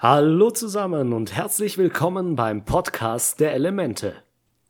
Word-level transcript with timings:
Hallo 0.00 0.52
zusammen 0.52 1.12
und 1.12 1.34
herzlich 1.34 1.76
willkommen 1.76 2.36
beim 2.36 2.64
Podcast 2.64 3.40
der 3.40 3.52
Elemente. 3.54 4.14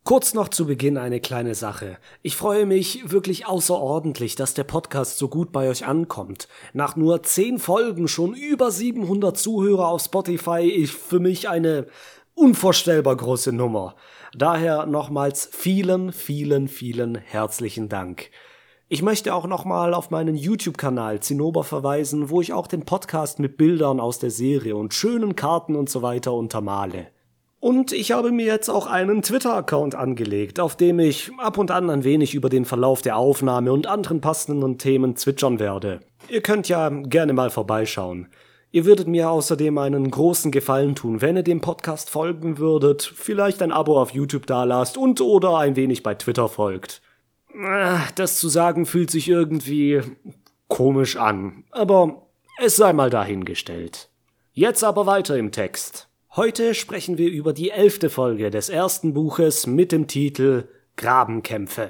Kurz 0.03 0.33
noch 0.33 0.47
zu 0.47 0.65
Beginn 0.65 0.97
eine 0.97 1.19
kleine 1.19 1.53
Sache. 1.53 1.99
Ich 2.23 2.35
freue 2.35 2.65
mich 2.65 3.11
wirklich 3.11 3.45
außerordentlich, 3.45 4.33
dass 4.33 4.55
der 4.55 4.63
Podcast 4.63 5.19
so 5.19 5.27
gut 5.27 5.51
bei 5.51 5.69
euch 5.69 5.85
ankommt. 5.85 6.47
Nach 6.73 6.95
nur 6.95 7.21
10 7.21 7.59
Folgen 7.59 8.07
schon 8.07 8.33
über 8.33 8.71
700 8.71 9.37
Zuhörer 9.37 9.89
auf 9.89 10.01
Spotify 10.01 10.67
ist 10.67 10.95
für 10.95 11.19
mich 11.19 11.47
eine 11.47 11.85
unvorstellbar 12.33 13.15
große 13.15 13.53
Nummer. 13.53 13.95
Daher 14.35 14.87
nochmals 14.87 15.47
vielen, 15.51 16.11
vielen, 16.11 16.67
vielen 16.67 17.13
herzlichen 17.13 17.87
Dank. 17.87 18.31
Ich 18.91 19.03
möchte 19.03 19.35
auch 19.35 19.45
nochmal 19.45 19.93
auf 19.93 20.09
meinen 20.09 20.35
YouTube-Kanal 20.35 21.19
Zinnober 21.19 21.63
verweisen, 21.63 22.31
wo 22.31 22.41
ich 22.41 22.53
auch 22.53 22.65
den 22.65 22.85
Podcast 22.85 23.37
mit 23.37 23.55
Bildern 23.55 23.99
aus 23.99 24.17
der 24.17 24.31
Serie 24.31 24.75
und 24.75 24.95
schönen 24.95 25.35
Karten 25.35 25.75
und 25.75 25.91
so 25.91 26.01
weiter 26.01 26.33
untermale. 26.33 27.05
Und 27.59 27.91
ich 27.91 28.13
habe 28.13 28.31
mir 28.31 28.47
jetzt 28.47 28.67
auch 28.67 28.87
einen 28.87 29.21
Twitter-Account 29.21 29.93
angelegt, 29.93 30.59
auf 30.59 30.75
dem 30.75 30.97
ich 30.97 31.29
ab 31.37 31.59
und 31.59 31.69
an 31.69 31.87
ein 31.91 32.03
wenig 32.03 32.33
über 32.33 32.49
den 32.49 32.65
Verlauf 32.65 33.03
der 33.03 33.17
Aufnahme 33.17 33.71
und 33.73 33.85
anderen 33.85 34.21
passenden 34.21 34.79
Themen 34.79 35.15
zwitschern 35.15 35.59
werde. 35.59 35.99
Ihr 36.27 36.41
könnt 36.41 36.67
ja 36.67 36.89
gerne 36.89 37.33
mal 37.33 37.51
vorbeischauen. 37.51 38.27
Ihr 38.71 38.85
würdet 38.85 39.07
mir 39.07 39.29
außerdem 39.29 39.77
einen 39.77 40.09
großen 40.09 40.51
Gefallen 40.51 40.95
tun, 40.95 41.21
wenn 41.21 41.37
ihr 41.37 41.43
dem 41.43 41.61
Podcast 41.61 42.09
folgen 42.09 42.57
würdet, 42.57 43.03
vielleicht 43.03 43.61
ein 43.61 43.71
Abo 43.71 44.01
auf 44.01 44.15
YouTube 44.15 44.47
dalasst 44.47 44.97
und 44.97 45.21
oder 45.21 45.59
ein 45.59 45.75
wenig 45.75 46.01
bei 46.01 46.15
Twitter 46.15 46.49
folgt. 46.49 47.03
Ah, 47.61 48.07
das 48.15 48.39
zu 48.39 48.47
sagen 48.47 48.85
fühlt 48.85 49.11
sich 49.11 49.27
irgendwie 49.27 50.01
komisch 50.69 51.17
an, 51.17 51.65
aber 51.71 52.27
es 52.57 52.77
sei 52.77 52.93
mal 52.93 53.09
dahingestellt. 53.09 54.09
Jetzt 54.53 54.83
aber 54.83 55.05
weiter 55.05 55.37
im 55.37 55.51
Text. 55.51 56.07
Heute 56.35 56.73
sprechen 56.73 57.17
wir 57.17 57.29
über 57.29 57.53
die 57.53 57.71
elfte 57.71 58.09
Folge 58.09 58.49
des 58.49 58.69
ersten 58.69 59.13
Buches 59.13 59.67
mit 59.67 59.91
dem 59.91 60.07
Titel 60.07 60.69
Grabenkämpfe. 60.95 61.89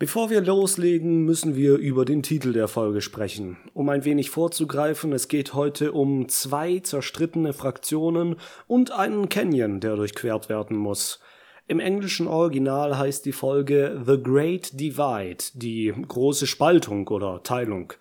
Bevor 0.00 0.30
wir 0.30 0.40
loslegen, 0.42 1.24
müssen 1.24 1.56
wir 1.56 1.76
über 1.76 2.04
den 2.04 2.22
Titel 2.22 2.52
der 2.52 2.68
Folge 2.68 3.00
sprechen. 3.00 3.56
Um 3.74 3.88
ein 3.88 4.04
wenig 4.04 4.30
vorzugreifen, 4.30 5.12
es 5.12 5.26
geht 5.26 5.54
heute 5.54 5.90
um 5.90 6.28
zwei 6.28 6.78
zerstrittene 6.78 7.52
Fraktionen 7.52 8.36
und 8.68 8.92
einen 8.92 9.28
Canyon, 9.28 9.80
der 9.80 9.96
durchquert 9.96 10.48
werden 10.48 10.76
muss. 10.76 11.18
Im 11.66 11.80
englischen 11.80 12.28
Original 12.28 12.96
heißt 12.96 13.26
die 13.26 13.32
Folge 13.32 14.00
The 14.06 14.22
Great 14.22 14.78
Divide, 14.78 15.44
die 15.54 15.92
große 16.06 16.46
Spaltung 16.46 17.08
oder 17.08 17.42
Teilung. 17.42 17.92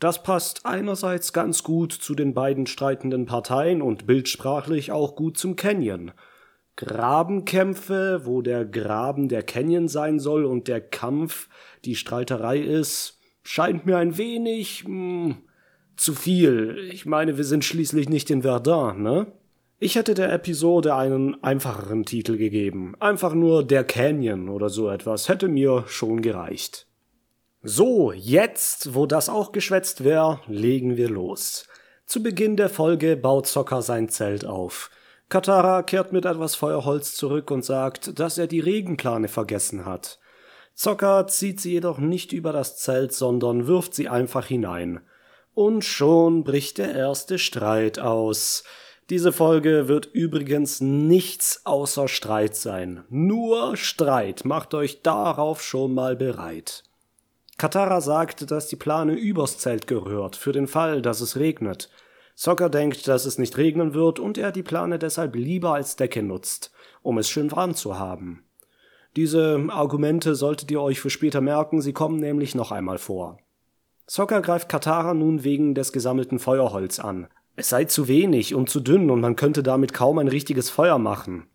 Das 0.00 0.22
passt 0.22 0.66
einerseits 0.66 1.32
ganz 1.32 1.62
gut 1.62 1.92
zu 1.92 2.14
den 2.14 2.34
beiden 2.34 2.66
streitenden 2.66 3.24
Parteien 3.24 3.80
und 3.80 4.06
bildsprachlich 4.06 4.92
auch 4.92 5.16
gut 5.16 5.38
zum 5.38 5.56
Canyon. 5.56 6.12
Grabenkämpfe, 6.78 8.22
wo 8.24 8.40
der 8.40 8.64
Graben 8.64 9.28
der 9.28 9.42
Canyon 9.42 9.88
sein 9.88 10.20
soll 10.20 10.44
und 10.44 10.68
der 10.68 10.80
Kampf 10.80 11.48
die 11.84 11.96
Streiterei 11.96 12.58
ist, 12.58 13.18
scheint 13.42 13.84
mir 13.84 13.98
ein 13.98 14.16
wenig 14.16 14.84
mh, 14.86 15.26
hm, 15.26 15.36
zu 15.96 16.14
viel. 16.14 16.78
Ich 16.92 17.04
meine, 17.04 17.36
wir 17.36 17.42
sind 17.42 17.64
schließlich 17.64 18.08
nicht 18.08 18.30
in 18.30 18.42
Verdun, 18.42 19.02
ne? 19.02 19.26
Ich 19.80 19.96
hätte 19.96 20.14
der 20.14 20.32
Episode 20.32 20.94
einen 20.94 21.42
einfacheren 21.42 22.04
Titel 22.04 22.36
gegeben. 22.36 22.94
Einfach 23.00 23.34
nur 23.34 23.64
Der 23.64 23.82
Canyon 23.82 24.48
oder 24.48 24.70
so 24.70 24.88
etwas 24.88 25.28
hätte 25.28 25.48
mir 25.48 25.84
schon 25.88 26.22
gereicht. 26.22 26.86
So, 27.62 28.12
jetzt, 28.12 28.94
wo 28.94 29.06
das 29.06 29.28
auch 29.28 29.50
geschwätzt 29.50 30.04
wäre, 30.04 30.40
legen 30.46 30.96
wir 30.96 31.08
los. 31.08 31.66
Zu 32.06 32.22
Beginn 32.22 32.56
der 32.56 32.68
Folge 32.68 33.16
baut 33.16 33.48
Zocker 33.48 33.82
sein 33.82 34.08
Zelt 34.08 34.44
auf. 34.44 34.90
Katara 35.28 35.82
kehrt 35.82 36.12
mit 36.12 36.24
etwas 36.24 36.54
Feuerholz 36.54 37.14
zurück 37.14 37.50
und 37.50 37.64
sagt, 37.64 38.18
dass 38.18 38.38
er 38.38 38.46
die 38.46 38.60
Regenplane 38.60 39.28
vergessen 39.28 39.84
hat. 39.84 40.18
Zocker 40.74 41.26
zieht 41.26 41.60
sie 41.60 41.72
jedoch 41.72 41.98
nicht 41.98 42.32
über 42.32 42.52
das 42.52 42.78
Zelt, 42.78 43.12
sondern 43.12 43.66
wirft 43.66 43.94
sie 43.94 44.08
einfach 44.08 44.46
hinein. 44.46 45.00
Und 45.54 45.84
schon 45.84 46.44
bricht 46.44 46.78
der 46.78 46.94
erste 46.94 47.38
Streit 47.38 47.98
aus. 47.98 48.64
Diese 49.10 49.32
Folge 49.32 49.88
wird 49.88 50.06
übrigens 50.06 50.80
nichts 50.80 51.62
außer 51.64 52.08
Streit 52.08 52.54
sein. 52.54 53.04
Nur 53.08 53.76
Streit. 53.76 54.44
Macht 54.44 54.72
euch 54.72 55.02
darauf 55.02 55.62
schon 55.62 55.94
mal 55.94 56.14
bereit. 56.14 56.84
Katara 57.56 58.00
sagt, 58.00 58.50
dass 58.50 58.68
die 58.68 58.76
Plane 58.76 59.14
übers 59.14 59.58
Zelt 59.58 59.88
gehört, 59.88 60.36
für 60.36 60.52
den 60.52 60.68
Fall, 60.68 61.02
dass 61.02 61.20
es 61.20 61.36
regnet. 61.36 61.90
Zocker 62.38 62.70
denkt, 62.70 63.08
dass 63.08 63.26
es 63.26 63.36
nicht 63.36 63.56
regnen 63.56 63.94
wird 63.94 64.20
und 64.20 64.38
er 64.38 64.52
die 64.52 64.62
Plane 64.62 65.00
deshalb 65.00 65.34
lieber 65.34 65.74
als 65.74 65.96
Decke 65.96 66.22
nutzt, 66.22 66.70
um 67.02 67.18
es 67.18 67.28
schön 67.28 67.50
warm 67.50 67.74
zu 67.74 67.98
haben. 67.98 68.44
Diese 69.16 69.66
Argumente 69.70 70.36
solltet 70.36 70.70
ihr 70.70 70.80
euch 70.80 71.00
für 71.00 71.10
später 71.10 71.40
merken, 71.40 71.82
sie 71.82 71.92
kommen 71.92 72.20
nämlich 72.20 72.54
noch 72.54 72.70
einmal 72.70 72.98
vor. 72.98 73.38
Zocker 74.06 74.40
greift 74.40 74.68
Katara 74.68 75.14
nun 75.14 75.42
wegen 75.42 75.74
des 75.74 75.92
gesammelten 75.92 76.38
Feuerholz 76.38 77.00
an. 77.00 77.26
Es 77.56 77.70
sei 77.70 77.86
zu 77.86 78.06
wenig 78.06 78.54
und 78.54 78.70
zu 78.70 78.78
dünn 78.78 79.10
und 79.10 79.20
man 79.20 79.34
könnte 79.34 79.64
damit 79.64 79.92
kaum 79.92 80.18
ein 80.18 80.28
richtiges 80.28 80.70
Feuer 80.70 81.00
machen. 81.00 81.48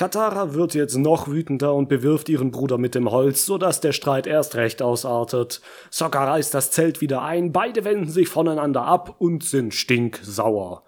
Katara 0.00 0.54
wird 0.54 0.72
jetzt 0.72 0.96
noch 0.96 1.28
wütender 1.28 1.74
und 1.74 1.90
bewirft 1.90 2.30
ihren 2.30 2.50
Bruder 2.50 2.78
mit 2.78 2.94
dem 2.94 3.10
Holz, 3.10 3.44
sodass 3.44 3.82
der 3.82 3.92
Streit 3.92 4.26
erst 4.26 4.54
recht 4.54 4.80
ausartet. 4.80 5.60
Sokka 5.90 6.24
reißt 6.24 6.54
das 6.54 6.70
Zelt 6.70 7.02
wieder 7.02 7.20
ein, 7.20 7.52
beide 7.52 7.84
wenden 7.84 8.08
sich 8.08 8.26
voneinander 8.26 8.86
ab 8.86 9.16
und 9.18 9.44
sind 9.44 9.74
stinksauer. 9.74 10.84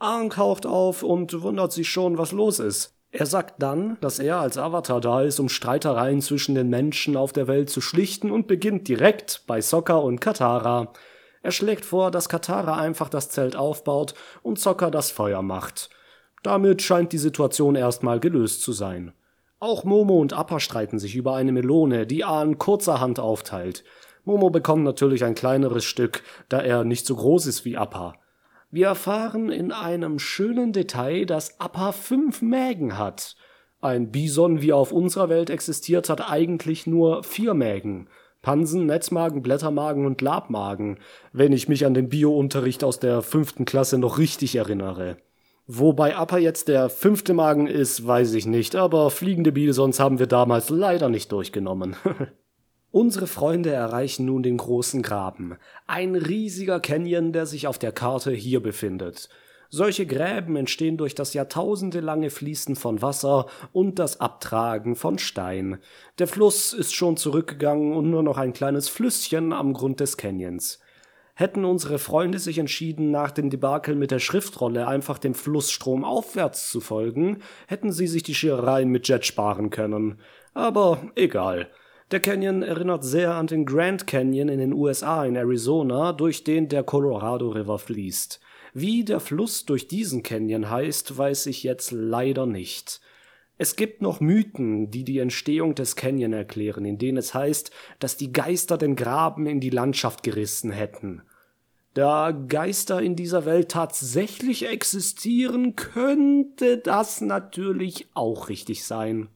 Aang 0.00 0.30
taucht 0.30 0.66
auf 0.66 1.04
und 1.04 1.40
wundert 1.40 1.70
sich 1.70 1.88
schon, 1.88 2.18
was 2.18 2.32
los 2.32 2.58
ist. 2.58 2.96
Er 3.12 3.26
sagt 3.26 3.62
dann, 3.62 3.96
dass 4.00 4.18
er 4.18 4.38
als 4.40 4.58
Avatar 4.58 5.00
da 5.00 5.22
ist, 5.22 5.38
um 5.38 5.48
Streitereien 5.48 6.20
zwischen 6.20 6.56
den 6.56 6.68
Menschen 6.68 7.16
auf 7.16 7.32
der 7.32 7.46
Welt 7.46 7.70
zu 7.70 7.80
schlichten 7.80 8.32
und 8.32 8.48
beginnt 8.48 8.88
direkt 8.88 9.44
bei 9.46 9.60
Sokka 9.60 9.94
und 9.94 10.20
Katara. 10.20 10.92
Er 11.42 11.52
schlägt 11.52 11.84
vor, 11.84 12.10
dass 12.10 12.28
Katara 12.28 12.76
einfach 12.76 13.08
das 13.08 13.28
Zelt 13.28 13.54
aufbaut 13.54 14.14
und 14.42 14.58
Sokka 14.58 14.90
das 14.90 15.12
Feuer 15.12 15.42
macht. 15.42 15.90
Damit 16.42 16.82
scheint 16.82 17.12
die 17.12 17.18
Situation 17.18 17.76
erstmal 17.76 18.18
gelöst 18.18 18.62
zu 18.62 18.72
sein. 18.72 19.12
Auch 19.60 19.84
Momo 19.84 20.18
und 20.18 20.32
Appa 20.32 20.58
streiten 20.58 20.98
sich 20.98 21.14
über 21.14 21.36
eine 21.36 21.52
Melone, 21.52 22.04
die 22.06 22.24
Ahn 22.24 22.58
kurzerhand 22.58 23.20
aufteilt. 23.20 23.84
Momo 24.24 24.50
bekommt 24.50 24.82
natürlich 24.82 25.24
ein 25.24 25.36
kleineres 25.36 25.84
Stück, 25.84 26.22
da 26.48 26.60
er 26.60 26.82
nicht 26.82 27.06
so 27.06 27.14
groß 27.14 27.46
ist 27.46 27.64
wie 27.64 27.76
Appa. 27.76 28.14
Wir 28.70 28.86
erfahren 28.86 29.50
in 29.50 29.70
einem 29.70 30.18
schönen 30.18 30.72
Detail, 30.72 31.26
dass 31.26 31.60
Appa 31.60 31.92
fünf 31.92 32.42
Mägen 32.42 32.98
hat. 32.98 33.36
Ein 33.80 34.10
Bison, 34.10 34.62
wie 34.62 34.70
er 34.70 34.76
auf 34.76 34.90
unserer 34.90 35.28
Welt 35.28 35.50
existiert, 35.50 36.08
hat 36.08 36.28
eigentlich 36.30 36.86
nur 36.86 37.22
vier 37.22 37.54
Mägen. 37.54 38.08
Pansen, 38.40 38.86
Netzmagen, 38.86 39.42
Blättermagen 39.42 40.06
und 40.06 40.20
Labmagen, 40.20 40.98
wenn 41.32 41.52
ich 41.52 41.68
mich 41.68 41.86
an 41.86 41.94
den 41.94 42.08
Biounterricht 42.08 42.82
aus 42.82 42.98
der 42.98 43.22
fünften 43.22 43.64
Klasse 43.64 43.98
noch 43.98 44.18
richtig 44.18 44.56
erinnere. 44.56 45.18
Wobei 45.66 46.16
Appa 46.16 46.38
jetzt 46.38 46.68
der 46.68 46.90
fünfte 46.90 47.34
Magen 47.34 47.66
ist, 47.66 48.06
weiß 48.06 48.34
ich 48.34 48.46
nicht, 48.46 48.74
aber 48.74 49.10
fliegende 49.10 49.52
Bisons 49.52 50.00
haben 50.00 50.18
wir 50.18 50.26
damals 50.26 50.70
leider 50.70 51.08
nicht 51.08 51.30
durchgenommen. 51.30 51.96
Unsere 52.90 53.26
Freunde 53.26 53.70
erreichen 53.70 54.26
nun 54.26 54.42
den 54.42 54.58
großen 54.58 55.02
Graben, 55.02 55.56
ein 55.86 56.14
riesiger 56.14 56.78
Canyon, 56.78 57.32
der 57.32 57.46
sich 57.46 57.66
auf 57.66 57.78
der 57.78 57.92
Karte 57.92 58.32
hier 58.32 58.60
befindet. 58.60 59.30
Solche 59.70 60.04
Gräben 60.04 60.56
entstehen 60.56 60.98
durch 60.98 61.14
das 61.14 61.32
jahrtausendelange 61.32 62.28
Fließen 62.28 62.76
von 62.76 63.00
Wasser 63.00 63.46
und 63.72 63.98
das 63.98 64.20
Abtragen 64.20 64.96
von 64.96 65.18
Stein. 65.18 65.78
Der 66.18 66.26
Fluss 66.26 66.74
ist 66.74 66.94
schon 66.94 67.16
zurückgegangen 67.16 67.94
und 67.94 68.10
nur 68.10 68.22
noch 68.22 68.36
ein 68.36 68.52
kleines 68.52 68.90
Flüsschen 68.90 69.54
am 69.54 69.72
Grund 69.72 70.00
des 70.00 70.18
Canyons. 70.18 70.78
Hätten 71.34 71.64
unsere 71.64 71.98
Freunde 71.98 72.38
sich 72.38 72.58
entschieden, 72.58 73.10
nach 73.10 73.30
dem 73.30 73.48
Debakel 73.48 73.94
mit 73.94 74.10
der 74.10 74.18
Schriftrolle 74.18 74.86
einfach 74.86 75.18
dem 75.18 75.34
Flussstrom 75.34 76.04
aufwärts 76.04 76.70
zu 76.70 76.80
folgen, 76.80 77.38
hätten 77.66 77.90
sie 77.90 78.06
sich 78.06 78.22
die 78.22 78.34
Schierereien 78.34 78.90
mit 78.90 79.08
Jet 79.08 79.24
sparen 79.24 79.70
können. 79.70 80.20
Aber 80.52 81.10
egal. 81.14 81.68
Der 82.10 82.20
Canyon 82.20 82.62
erinnert 82.62 83.04
sehr 83.04 83.34
an 83.34 83.46
den 83.46 83.64
Grand 83.64 84.06
Canyon 84.06 84.50
in 84.50 84.58
den 84.58 84.74
USA 84.74 85.24
in 85.24 85.34
Arizona, 85.34 86.12
durch 86.12 86.44
den 86.44 86.68
der 86.68 86.82
Colorado 86.82 87.48
River 87.48 87.78
fließt. 87.78 88.38
Wie 88.74 89.02
der 89.02 89.18
Fluss 89.18 89.64
durch 89.64 89.88
diesen 89.88 90.22
Canyon 90.22 90.68
heißt, 90.68 91.16
weiß 91.16 91.46
ich 91.46 91.62
jetzt 91.62 91.90
leider 91.90 92.44
nicht. 92.44 93.00
Es 93.58 93.76
gibt 93.76 94.02
noch 94.02 94.20
Mythen, 94.20 94.90
die 94.90 95.04
die 95.04 95.18
Entstehung 95.18 95.74
des 95.74 95.94
Canyon 95.94 96.32
erklären, 96.32 96.84
in 96.84 96.98
denen 96.98 97.18
es 97.18 97.34
heißt, 97.34 97.70
dass 97.98 98.16
die 98.16 98.32
Geister 98.32 98.78
den 98.78 98.96
Graben 98.96 99.46
in 99.46 99.60
die 99.60 99.70
Landschaft 99.70 100.22
gerissen 100.22 100.72
hätten. 100.72 101.22
Da 101.94 102.30
Geister 102.30 103.02
in 103.02 103.16
dieser 103.16 103.44
Welt 103.44 103.70
tatsächlich 103.70 104.66
existieren, 104.66 105.76
könnte 105.76 106.78
das 106.78 107.20
natürlich 107.20 108.08
auch 108.14 108.48
richtig 108.48 108.84
sein. 108.84 109.28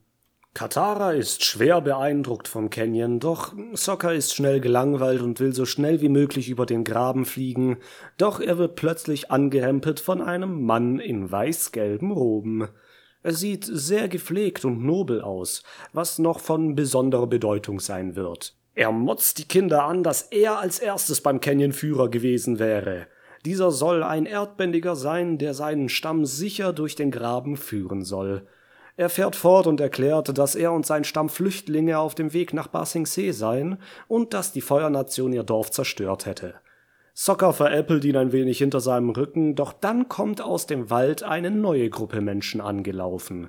Katara 0.55 1.13
ist 1.13 1.45
schwer 1.45 1.83
beeindruckt 1.83 2.49
vom 2.49 2.71
Canyon, 2.71 3.21
doch 3.21 3.53
Sokka 3.75 4.13
ist 4.13 4.35
schnell 4.35 4.63
gelangweilt 4.63 5.21
und 5.21 5.39
will 5.39 5.53
so 5.53 5.67
schnell 5.67 6.01
wie 6.01 6.09
möglich 6.09 6.49
über 6.49 6.65
den 6.65 6.83
Graben 6.83 7.27
fliegen, 7.27 7.77
doch 8.17 8.41
er 8.41 8.57
wird 8.57 8.75
plötzlich 8.75 9.31
angerempelt 9.31 10.01
von 10.01 10.23
einem 10.23 10.63
Mann 10.63 10.99
in 10.99 11.31
weiß-gelben 11.31 12.11
Roben. 12.11 12.69
Er 13.27 13.33
sieht 13.33 13.65
sehr 13.65 14.07
gepflegt 14.07 14.65
und 14.65 14.85
nobel 14.85 15.21
aus, 15.21 15.65
was 15.93 16.21
noch 16.21 16.39
von 16.39 16.77
besonderer 16.77 17.27
Bedeutung 17.27 17.81
sein 17.81 18.15
wird. 18.15 18.55
Er 18.77 18.93
motzt 18.93 19.39
die 19.39 19.49
Kinder 19.49 19.83
an, 19.83 20.05
dass 20.05 20.23
er 20.23 20.61
als 20.61 20.79
erstes 20.79 21.21
beim 21.21 21.41
Canyon-Führer 21.41 22.09
gewesen 22.09 22.61
wäre. 22.61 23.09
Dieser 23.45 23.73
soll 23.73 24.05
ein 24.05 24.27
Erdbändiger 24.27 24.95
sein, 24.95 25.39
der 25.39 25.55
seinen 25.55 25.89
Stamm 25.89 26.25
sicher 26.25 26.73
durch 26.73 26.95
den 26.95 27.11
Graben 27.11 27.57
führen 27.57 28.05
soll. 28.05 28.47
Er 28.97 29.09
fährt 29.09 29.35
fort 29.35 29.67
und 29.67 29.81
erklärt, 29.81 30.39
dass 30.39 30.55
er 30.55 30.71
und 30.71 30.87
sein 30.87 31.03
Stamm 31.03 31.29
Flüchtlinge 31.29 31.99
auf 31.99 32.15
dem 32.15 32.33
Weg 32.33 32.55
nach 32.55 32.69
Ba 32.69 32.87
Sing 32.87 33.07
Se 33.07 33.33
seien 33.33 33.79
und 34.07 34.35
dass 34.35 34.53
die 34.53 34.61
Feuernation 34.61 35.33
ihr 35.33 35.43
Dorf 35.43 35.73
zerstört 35.73 36.27
hätte. 36.27 36.55
Sokka 37.19 37.53
veräppelt 37.53 38.05
ihn 38.05 38.19
ein 38.19 38.33
wenig 38.33 38.59
hinter 38.59 38.81
seinem 38.81 39.09
Rücken, 39.09 39.55
doch 39.55 39.73
dann 39.73 40.07
kommt 40.07 40.43
aus 40.43 40.67
dem 40.67 40.91
Wald 40.91 41.23
eine 41.23 41.51
neue 41.51 41.89
Gruppe 41.89 42.21
Menschen 42.21 42.61
angelaufen. 42.61 43.49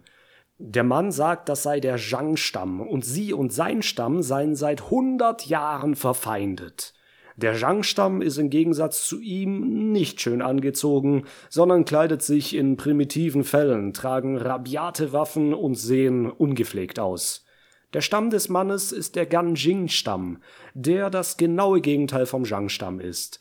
Der 0.57 0.85
Mann 0.85 1.11
sagt, 1.11 1.49
das 1.49 1.63
sei 1.63 1.81
der 1.81 1.97
Zhang-Stamm 1.97 2.79
und 2.79 3.03
sie 3.03 3.33
und 3.33 3.51
sein 3.51 3.81
Stamm 3.81 4.23
seien 4.23 4.55
seit 4.55 4.89
hundert 4.89 5.47
Jahren 5.47 5.95
verfeindet. 5.95 6.93
Der 7.35 7.55
Zhang-Stamm 7.55 8.21
ist 8.21 8.37
im 8.37 8.49
Gegensatz 8.49 9.05
zu 9.05 9.19
ihm 9.19 9.91
nicht 9.91 10.21
schön 10.21 10.41
angezogen, 10.41 11.25
sondern 11.49 11.83
kleidet 11.83 12.21
sich 12.21 12.55
in 12.55 12.77
primitiven 12.77 13.43
Fällen, 13.43 13.91
tragen 13.91 14.37
rabiate 14.37 15.11
Waffen 15.11 15.53
und 15.53 15.75
sehen 15.75 16.31
ungepflegt 16.31 17.01
aus. 17.01 17.46
Der 17.93 18.01
Stamm 18.01 18.29
des 18.29 18.49
Mannes 18.49 18.91
ist 18.91 19.15
der 19.15 19.25
Ganjing-Stamm, 19.25 20.41
der 20.73 21.09
das 21.09 21.37
genaue 21.37 21.81
Gegenteil 21.81 22.25
vom 22.25 22.43
Zhang-Stamm 22.43 22.99
ist. 22.99 23.39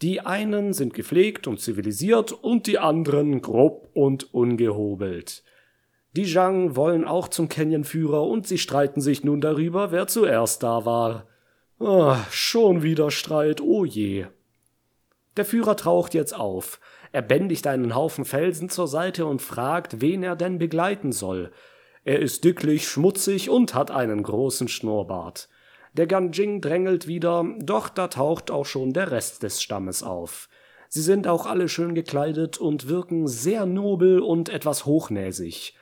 Die 0.00 0.20
einen 0.20 0.72
sind 0.72 0.94
gepflegt 0.94 1.46
und 1.46 1.60
zivilisiert 1.60 2.32
und 2.32 2.66
die 2.66 2.78
anderen 2.78 3.42
grob 3.42 3.90
und 3.92 4.32
ungehobelt. 4.32 5.42
Die 6.16 6.24
Zhang 6.24 6.74
wollen 6.74 7.04
auch 7.04 7.28
zum 7.28 7.48
Canyon-Führer 7.48 8.26
und 8.26 8.46
sie 8.46 8.58
streiten 8.58 9.00
sich 9.00 9.24
nun 9.24 9.40
darüber, 9.40 9.92
wer 9.92 10.06
zuerst 10.06 10.62
da 10.62 10.84
war. 10.84 11.26
Oh, 11.78 12.16
schon 12.30 12.82
wieder 12.82 13.10
Streit, 13.10 13.60
oh 13.60 13.84
je. 13.84 14.26
Der 15.36 15.44
Führer 15.44 15.76
taucht 15.76 16.14
jetzt 16.14 16.34
auf. 16.34 16.80
Er 17.12 17.22
bändigt 17.22 17.66
einen 17.66 17.94
Haufen 17.94 18.24
Felsen 18.24 18.68
zur 18.68 18.88
Seite 18.88 19.26
und 19.26 19.42
fragt, 19.42 20.00
wen 20.00 20.22
er 20.22 20.36
denn 20.36 20.58
begleiten 20.58 21.12
soll. 21.12 21.52
Er 22.04 22.20
ist 22.20 22.44
dicklich, 22.44 22.88
schmutzig 22.88 23.50
und 23.50 23.74
hat 23.74 23.90
einen 23.90 24.22
großen 24.22 24.68
Schnurrbart. 24.68 25.48
Der 25.92 26.06
Ganjing 26.06 26.60
drängelt 26.60 27.06
wieder, 27.06 27.44
doch 27.58 27.88
da 27.88 28.08
taucht 28.08 28.50
auch 28.50 28.64
schon 28.64 28.92
der 28.92 29.10
Rest 29.10 29.42
des 29.42 29.60
Stammes 29.60 30.02
auf. 30.02 30.48
Sie 30.88 31.02
sind 31.02 31.26
auch 31.26 31.46
alle 31.46 31.68
schön 31.68 31.94
gekleidet 31.94 32.58
und 32.58 32.88
wirken 32.88 33.28
sehr 33.28 33.66
nobel 33.66 34.20
und 34.20 34.48
etwas 34.48 34.86
hochnäsig. 34.86 35.74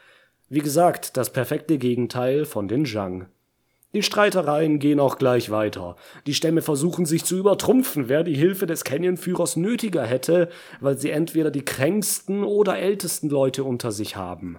Wie 0.49 0.61
gesagt, 0.61 1.17
das 1.17 1.33
perfekte 1.33 1.79
Gegenteil 1.79 2.45
von 2.47 2.69
den 2.69 2.85
Zhang. 2.85 3.29
Die 3.95 4.03
Streitereien 4.03 4.79
gehen 4.81 5.01
auch 5.01 5.17
gleich 5.17 5.51
weiter. 5.51 5.97
Die 6.27 6.35
Stämme 6.35 6.61
versuchen 6.61 7.07
sich 7.07 7.25
zu 7.25 7.39
übertrumpfen, 7.39 8.09
wer 8.09 8.23
die 8.23 8.35
Hilfe 8.35 8.67
des 8.67 8.85
Canyon-Führers 8.85 9.57
nötiger 9.57 10.05
hätte, 10.05 10.51
weil 10.81 10.99
sie 10.99 11.11
entweder 11.11 11.51
die 11.51 11.65
kränksten 11.65 12.45
oder 12.45 12.79
ältesten 12.79 13.31
Leute 13.31 13.65
unter 13.65 13.93
sich 13.93 14.17
haben. 14.17 14.59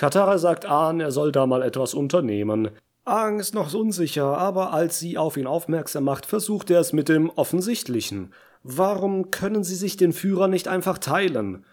Katara 0.00 0.38
sagt 0.38 0.64
Ahn, 0.64 0.98
er 0.98 1.10
soll 1.10 1.30
da 1.30 1.44
mal 1.44 1.60
etwas 1.60 1.92
unternehmen. 1.92 2.70
Aang 3.04 3.38
ist 3.38 3.52
noch 3.52 3.74
unsicher, 3.74 4.38
aber 4.38 4.72
als 4.72 4.98
sie 4.98 5.18
auf 5.18 5.36
ihn 5.36 5.46
aufmerksam 5.46 6.04
macht, 6.04 6.24
versucht 6.24 6.70
er 6.70 6.80
es 6.80 6.94
mit 6.94 7.10
dem 7.10 7.28
Offensichtlichen. 7.28 8.32
Warum 8.62 9.30
können 9.30 9.62
sie 9.62 9.74
sich 9.74 9.98
den 9.98 10.14
Führer 10.14 10.48
nicht 10.48 10.68
einfach 10.68 10.96
teilen? 10.96 11.66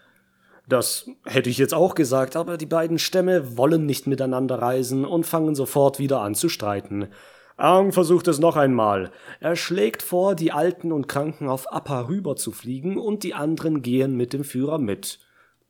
Das 0.68 1.08
hätte 1.24 1.48
ich 1.48 1.56
jetzt 1.56 1.72
auch 1.72 1.94
gesagt, 1.94 2.36
aber 2.36 2.58
die 2.58 2.66
beiden 2.66 2.98
Stämme 2.98 3.56
wollen 3.56 3.86
nicht 3.86 4.06
miteinander 4.06 4.60
reisen 4.60 5.06
und 5.06 5.24
fangen 5.24 5.54
sofort 5.54 5.98
wieder 5.98 6.20
an 6.20 6.34
zu 6.34 6.50
streiten. 6.50 7.08
Aang 7.56 7.92
versucht 7.92 8.28
es 8.28 8.38
noch 8.38 8.56
einmal. 8.56 9.10
Er 9.40 9.56
schlägt 9.56 10.02
vor, 10.02 10.34
die 10.34 10.52
Alten 10.52 10.92
und 10.92 11.08
Kranken 11.08 11.48
auf 11.48 11.72
Appa 11.72 12.08
rüber 12.08 12.36
zu 12.36 12.52
fliegen 12.52 12.98
und 12.98 13.22
die 13.22 13.32
anderen 13.32 13.80
gehen 13.80 14.18
mit 14.18 14.34
dem 14.34 14.44
Führer 14.44 14.76
mit. 14.76 15.18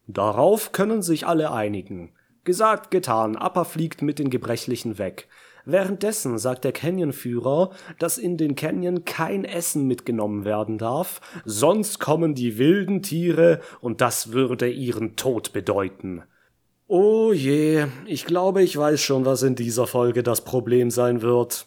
Darauf 0.08 0.72
können 0.72 1.02
sich 1.02 1.24
alle 1.24 1.52
einigen. 1.52 2.10
Gesagt, 2.48 2.90
getan, 2.90 3.36
Appa 3.36 3.64
fliegt 3.64 4.00
mit 4.00 4.18
den 4.18 4.30
Gebrechlichen 4.30 4.96
weg. 4.96 5.28
Währenddessen 5.66 6.38
sagt 6.38 6.64
der 6.64 6.72
Canyon-Führer, 6.72 7.72
dass 7.98 8.16
in 8.16 8.38
den 8.38 8.54
Canyon 8.54 9.04
kein 9.04 9.44
Essen 9.44 9.86
mitgenommen 9.86 10.46
werden 10.46 10.78
darf, 10.78 11.20
sonst 11.44 11.98
kommen 11.98 12.34
die 12.34 12.56
wilden 12.56 13.02
Tiere 13.02 13.60
und 13.82 14.00
das 14.00 14.32
würde 14.32 14.66
ihren 14.66 15.14
Tod 15.14 15.52
bedeuten. 15.52 16.22
Oh 16.86 17.34
je, 17.34 17.84
ich 18.06 18.24
glaube, 18.24 18.62
ich 18.62 18.78
weiß 18.78 18.98
schon, 18.98 19.26
was 19.26 19.42
in 19.42 19.54
dieser 19.54 19.86
Folge 19.86 20.22
das 20.22 20.42
Problem 20.42 20.90
sein 20.90 21.20
wird. 21.20 21.66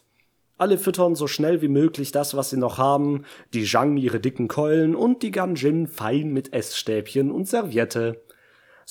Alle 0.58 0.80
füttern 0.80 1.14
so 1.14 1.28
schnell 1.28 1.62
wie 1.62 1.68
möglich 1.68 2.12
das, 2.12 2.36
was 2.36 2.50
sie 2.50 2.58
noch 2.58 2.80
haben, 2.80 3.24
die 3.54 3.66
Zhang 3.66 3.98
ihre 3.98 4.20
dicken 4.20 4.48
Keulen 4.48 4.96
und 4.96 5.22
die 5.22 5.30
Ganjin 5.30 5.86
fein 5.86 6.34
mit 6.34 6.54
Essstäbchen 6.54 7.30
und 7.30 7.48
Serviette. 7.48 8.24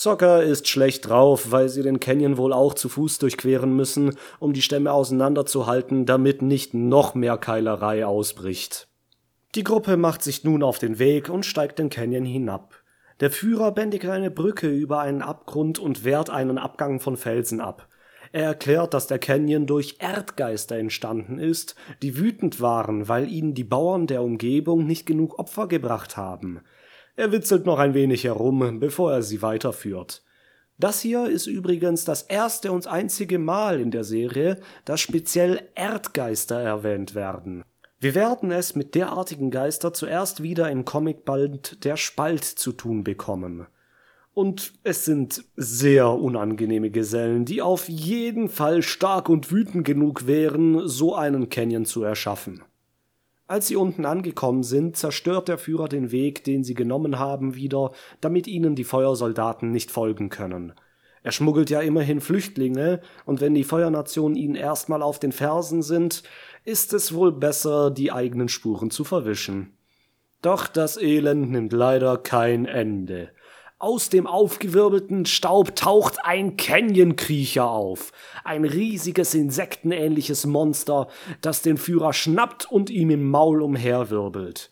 Sokka 0.03 0.39
ist 0.39 0.67
schlecht 0.67 1.11
drauf, 1.11 1.53
weil 1.53 1.69
sie 1.69 1.83
den 1.83 2.01
Canyon 2.01 2.39
wohl 2.39 2.55
auch 2.55 2.73
zu 2.73 2.89
Fuß 2.89 3.19
durchqueren 3.19 3.77
müssen, 3.77 4.17
um 4.39 4.55
die 4.55 4.63
Stämme 4.63 4.95
auseinanderzuhalten, 4.95 6.07
damit 6.07 6.41
nicht 6.41 6.73
noch 6.73 7.15
mehr 7.15 7.37
Keilerei 7.37 8.07
ausbricht. 8.07 8.89
Die 9.55 9.63
Gruppe 9.63 9.99
macht 9.99 10.23
sich 10.23 10.43
nun 10.43 10.63
auf 10.63 10.79
den 10.79 10.99
Weg 10.99 11.29
und 11.29 11.45
steigt 11.45 11.79
den 11.79 11.91
Canyon 11.91 12.25
hinab. 12.25 12.83
Der 13.21 13.31
Führer 13.31 13.73
bändigt 13.73 14.07
eine 14.07 14.31
Brücke 14.31 14.71
über 14.71 15.01
einen 15.01 15.21
Abgrund 15.21 15.79
und 15.79 16.03
wehrt 16.03 16.31
einen 16.31 16.57
Abgang 16.57 16.99
von 16.99 17.19
Felsen 17.19 17.61
ab. 17.61 17.87
Er 18.33 18.45
erklärt, 18.45 18.95
dass 18.95 19.07
der 19.07 19.19
Canyon 19.19 19.67
durch 19.67 19.97
Erdgeister 19.99 20.77
entstanden 20.77 21.39
ist, 21.39 21.75
die 22.01 22.17
wütend 22.17 22.63
waren, 22.63 23.09
weil 23.09 23.29
ihnen 23.29 23.53
die 23.53 23.65
Bauern 23.65 24.07
der 24.07 24.23
Umgebung 24.23 24.87
nicht 24.87 25.05
genug 25.05 25.39
Opfer 25.39 25.69
gebracht 25.69 26.17
haben. 26.17 26.63
Er 27.21 27.33
witzelt 27.33 27.67
noch 27.67 27.79
ein 27.79 27.93
wenig 27.93 28.25
herum, 28.25 28.81
bevor 28.81 29.13
er 29.13 29.21
sie 29.21 29.43
weiterführt. 29.43 30.23
Das 30.79 31.03
hier 31.03 31.29
ist 31.29 31.47
übrigens 31.47 32.07
das 32.07 32.23
erste 32.23 32.73
und 32.73 32.87
einzige 32.87 33.39
Mal 33.39 33.79
in 33.79 33.91
der 33.91 34.05
Serie, 34.05 34.59
dass 34.87 35.03
speziell 35.03 35.69
Erdgeister 35.75 36.59
erwähnt 36.59 37.15
werden. 37.15 37.63
Wir 37.99 38.15
werden 38.15 38.51
es 38.51 38.75
mit 38.75 38.95
derartigen 38.95 39.51
Geister 39.51 39.93
zuerst 39.93 40.43
wieder 40.43 40.71
im 40.71 40.87
Comicband 40.87 41.85
Der 41.85 41.99
Spalt 41.99 42.45
zu 42.45 42.73
tun 42.73 43.05
bekommen. 43.05 43.67
Und 44.33 44.73
es 44.83 45.05
sind 45.05 45.45
sehr 45.57 46.09
unangenehme 46.09 46.89
Gesellen, 46.89 47.45
die 47.45 47.61
auf 47.61 47.87
jeden 47.91 48.49
Fall 48.49 48.81
stark 48.81 49.29
und 49.29 49.53
wütend 49.53 49.85
genug 49.85 50.27
wären, 50.27 50.89
so 50.89 51.15
einen 51.15 51.51
Canyon 51.51 51.85
zu 51.85 52.03
erschaffen. 52.03 52.63
Als 53.51 53.67
sie 53.67 53.75
unten 53.75 54.05
angekommen 54.05 54.63
sind, 54.63 54.97
zerstört 54.97 55.49
der 55.49 55.59
Führer 55.59 55.89
den 55.89 56.13
Weg, 56.13 56.45
den 56.45 56.63
sie 56.63 56.75
genommen 56.75 57.19
haben, 57.19 57.57
wieder, 57.57 57.91
damit 58.21 58.47
ihnen 58.47 58.77
die 58.77 58.85
Feuersoldaten 58.85 59.73
nicht 59.73 59.91
folgen 59.91 60.29
können. 60.29 60.73
Er 61.25 61.33
schmuggelt 61.33 61.69
ja 61.69 61.81
immerhin 61.81 62.21
Flüchtlinge, 62.21 63.01
und 63.27 63.41
wenn 63.41 63.55
die 63.55 63.65
Feuernationen 63.65 64.37
ihnen 64.37 64.55
erstmal 64.55 65.03
auf 65.03 65.19
den 65.19 65.33
Fersen 65.33 65.83
sind, 65.83 66.23
ist 66.65 66.93
es 66.93 67.13
wohl 67.13 67.33
besser, 67.33 67.91
die 67.91 68.13
eigenen 68.13 68.49
Spuren 68.49 68.93
zu 68.93 69.03
verwischen. 69.03 69.77
Doch 70.43 70.69
das 70.69 70.97
Elend 70.97 71.51
nimmt 71.51 71.73
leider 71.73 72.19
kein 72.19 72.67
Ende. 72.67 73.31
Aus 73.83 74.11
dem 74.11 74.27
aufgewirbelten 74.27 75.25
Staub 75.25 75.75
taucht 75.75 76.19
ein 76.23 76.59
Canyon-Kriecher 76.59 77.67
auf. 77.67 78.13
Ein 78.45 78.67
riesiges 78.67 79.33
insektenähnliches 79.33 80.45
Monster, 80.45 81.09
das 81.41 81.63
den 81.63 81.79
Führer 81.79 82.13
schnappt 82.13 82.71
und 82.71 82.91
ihm 82.91 83.09
im 83.09 83.31
Maul 83.31 83.63
umherwirbelt. 83.63 84.71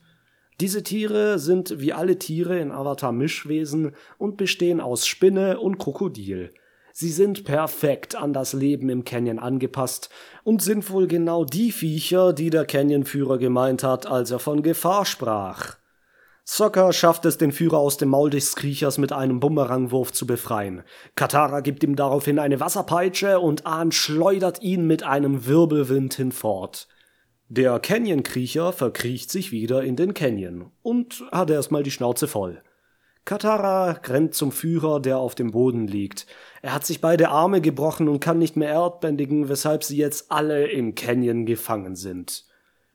Diese 0.60 0.82
Tiere 0.82 1.38
sind 1.38 1.80
wie 1.80 1.94
alle 1.94 2.18
Tiere 2.18 2.58
in 2.58 2.70
Avatar 2.70 3.12
Mischwesen 3.12 3.92
und 4.18 4.36
bestehen 4.36 4.78
aus 4.78 5.06
Spinne 5.06 5.58
und 5.58 5.78
Krokodil. 5.78 6.52
Sie 6.92 7.10
sind 7.10 7.44
perfekt 7.44 8.14
an 8.14 8.34
das 8.34 8.52
Leben 8.52 8.90
im 8.90 9.06
Canyon 9.06 9.38
angepasst 9.38 10.10
und 10.44 10.60
sind 10.60 10.90
wohl 10.90 11.06
genau 11.06 11.46
die 11.46 11.72
Viecher, 11.72 12.34
die 12.34 12.50
der 12.50 12.66
Canyon-Führer 12.66 13.38
gemeint 13.38 13.82
hat, 13.82 14.04
als 14.04 14.32
er 14.32 14.38
von 14.38 14.62
Gefahr 14.62 15.06
sprach. 15.06 15.77
Sokka 16.50 16.94
schafft 16.94 17.26
es, 17.26 17.36
den 17.36 17.52
Führer 17.52 17.76
aus 17.76 17.98
dem 17.98 18.08
Maul 18.08 18.30
des 18.30 18.56
Kriechers 18.56 18.96
mit 18.96 19.12
einem 19.12 19.38
Bumerangwurf 19.38 20.12
zu 20.12 20.26
befreien. 20.26 20.82
Katara 21.14 21.60
gibt 21.60 21.84
ihm 21.84 21.94
daraufhin 21.94 22.38
eine 22.38 22.58
Wasserpeitsche 22.58 23.38
und 23.38 23.66
Ahn 23.66 23.92
schleudert 23.92 24.62
ihn 24.62 24.86
mit 24.86 25.02
einem 25.02 25.44
Wirbelwind 25.44 26.14
hinfort. 26.14 26.88
Der 27.48 27.78
Canyon-Kriecher 27.78 28.72
verkriecht 28.72 29.30
sich 29.30 29.52
wieder 29.52 29.82
in 29.82 29.94
den 29.94 30.14
Canyon 30.14 30.70
und 30.80 31.22
hat 31.30 31.50
erstmal 31.50 31.82
die 31.82 31.90
Schnauze 31.90 32.26
voll. 32.26 32.62
Katara 33.26 33.90
rennt 34.06 34.32
zum 34.32 34.50
Führer, 34.50 35.00
der 35.00 35.18
auf 35.18 35.34
dem 35.34 35.50
Boden 35.50 35.86
liegt. 35.86 36.26
Er 36.62 36.72
hat 36.72 36.86
sich 36.86 37.02
beide 37.02 37.28
Arme 37.28 37.60
gebrochen 37.60 38.08
und 38.08 38.20
kann 38.20 38.38
nicht 38.38 38.56
mehr 38.56 38.70
erdbändigen, 38.70 39.50
weshalb 39.50 39.84
sie 39.84 39.98
jetzt 39.98 40.32
alle 40.32 40.68
im 40.68 40.94
Canyon 40.94 41.44
gefangen 41.44 41.94
sind. 41.94 42.47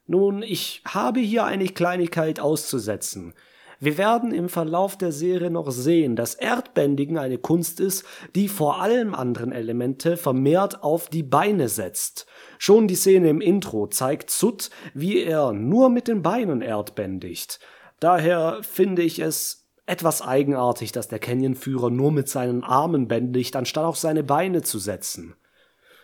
Nun, 0.06 0.44
ich 0.44 0.82
habe 0.86 1.20
hier 1.22 1.46
eine 1.46 1.68
Kleinigkeit 1.68 2.40
auszusetzen. 2.40 3.34
Wir 3.80 3.98
werden 3.98 4.34
im 4.34 4.48
Verlauf 4.48 4.98
der 4.98 5.12
Serie 5.12 5.50
noch 5.50 5.70
sehen, 5.72 6.16
dass 6.16 6.36
Erdbändigen 6.36 7.18
eine 7.18 7.38
Kunst 7.38 7.80
ist, 7.82 8.06
die 8.34 8.48
vor 8.48 8.82
allem 8.82 9.14
anderen 9.14 9.52
Elemente 9.52 10.16
vermehrt 10.16 10.84
auf 10.84 11.10
die 11.10 11.24
Beine 11.24 11.68
setzt. 11.68 12.26
Schon 12.60 12.88
die 12.88 12.96
Szene 12.96 13.30
im 13.30 13.42
Intro 13.42 13.88
zeigt 13.88 14.30
Zut, 14.30 14.70
wie 14.94 15.22
er 15.22 15.52
nur 15.52 15.90
mit 15.90 16.08
den 16.08 16.22
Beinen 16.22 16.62
erdbändigt. 16.62 17.60
Daher 18.00 18.60
finde 18.62 19.02
ich 19.02 19.20
es 19.20 19.68
etwas 19.86 20.22
eigenartig, 20.22 20.94
dass 20.94 21.10
der 21.10 21.20
Canyon-Führer 21.20 21.90
nur 21.90 22.12
mit 22.12 22.30
seinen 22.30 22.64
Armen 22.64 23.08
bändigt, 23.08 23.56
anstatt 23.56 23.84
auf 23.84 23.98
seine 23.98 24.24
Beine 24.24 24.62
zu 24.62 24.80
setzen. 24.80 25.36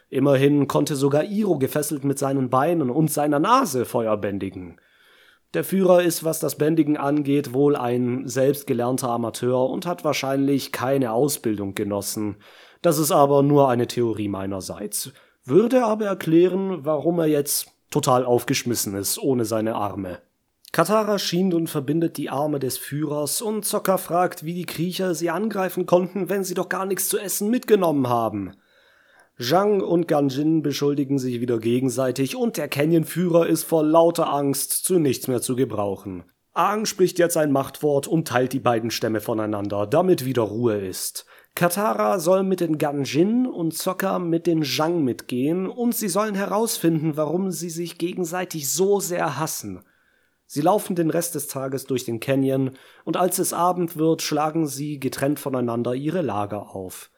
Immerhin 0.09 0.67
konnte 0.67 0.95
sogar 0.95 1.23
Iro 1.23 1.57
gefesselt 1.59 2.03
mit 2.03 2.17
seinen 2.17 2.49
Beinen 2.49 2.89
und 2.89 3.11
seiner 3.11 3.39
Nase 3.39 3.85
Feuer 3.85 4.17
bändigen. 4.17 4.79
Der 5.53 5.63
Führer 5.63 6.03
ist, 6.03 6.23
was 6.23 6.39
das 6.39 6.57
Bändigen 6.57 6.97
angeht, 6.97 7.53
wohl 7.53 7.75
ein 7.75 8.27
selbstgelernter 8.27 9.09
Amateur 9.09 9.69
und 9.69 9.85
hat 9.85 10.03
wahrscheinlich 10.03 10.71
keine 10.71 11.11
Ausbildung 11.11 11.73
genossen. 11.73 12.37
Das 12.81 12.99
ist 12.99 13.11
aber 13.11 13.41
nur 13.41 13.69
eine 13.69 13.87
Theorie 13.87 14.29
meinerseits. 14.29 15.11
Würde 15.45 15.85
aber 15.85 16.05
erklären, 16.05 16.85
warum 16.85 17.19
er 17.19 17.25
jetzt 17.25 17.71
total 17.89 18.25
aufgeschmissen 18.25 18.95
ist 18.95 19.17
ohne 19.17 19.45
seine 19.45 19.75
Arme. 19.75 20.19
Katara 20.71 21.17
schient 21.17 21.55
und 21.55 21.67
verbindet 21.67 22.17
die 22.17 22.29
Arme 22.29 22.59
des 22.59 22.77
Führers 22.77 23.41
und 23.41 23.65
Zocker 23.65 23.97
fragt, 23.97 24.45
wie 24.45 24.53
die 24.53 24.67
Kriecher 24.67 25.15
sie 25.15 25.31
angreifen 25.31 25.87
konnten, 25.87 26.29
wenn 26.29 26.43
sie 26.43 26.53
doch 26.53 26.69
gar 26.69 26.85
nichts 26.85 27.09
zu 27.09 27.17
essen 27.17 27.49
mitgenommen 27.49 28.07
haben. 28.07 28.51
Zhang 29.41 29.79
und 29.79 30.09
Ganjin 30.09 30.63
beschuldigen 30.63 31.17
sich 31.17 31.39
wieder 31.39 31.59
gegenseitig 31.59 32.35
und 32.35 32.57
der 32.57 32.67
Canyon-Führer 32.67 33.47
ist 33.47 33.63
vor 33.63 33.85
lauter 33.85 34.33
Angst 34.33 34.83
zu 34.83 34.99
nichts 34.99 35.29
mehr 35.29 35.41
zu 35.41 35.55
gebrauchen. 35.55 36.25
Aang 36.51 36.85
spricht 36.85 37.19
jetzt 37.19 37.37
ein 37.37 37.53
Machtwort 37.53 38.05
und 38.05 38.27
teilt 38.27 38.51
die 38.51 38.59
beiden 38.59 38.91
Stämme 38.91 39.21
voneinander, 39.21 39.87
damit 39.87 40.25
wieder 40.25 40.41
Ruhe 40.41 40.75
ist. 40.75 41.25
Katara 41.55 42.19
soll 42.19 42.43
mit 42.43 42.59
den 42.59 42.77
Ganjin 42.77 43.47
und 43.47 43.73
Zocker 43.73 44.19
mit 44.19 44.45
den 44.45 44.63
Zhang 44.63 45.05
mitgehen 45.05 45.69
und 45.69 45.95
sie 45.95 46.09
sollen 46.09 46.35
herausfinden, 46.35 47.15
warum 47.15 47.51
sie 47.51 47.69
sich 47.69 47.97
gegenseitig 47.97 48.69
so 48.69 48.99
sehr 48.99 49.39
hassen. 49.39 49.85
Sie 50.47 50.61
laufen 50.61 50.97
den 50.97 51.11
Rest 51.11 51.35
des 51.35 51.47
Tages 51.47 51.85
durch 51.85 52.03
den 52.03 52.19
Canyon, 52.19 52.71
und 53.05 53.15
als 53.15 53.39
es 53.39 53.53
Abend 53.53 53.95
wird, 53.95 54.21
schlagen 54.21 54.67
sie 54.67 54.99
getrennt 54.99 55.39
voneinander 55.39 55.95
ihre 55.95 56.23
Lager 56.23 56.75
auf. 56.75 57.09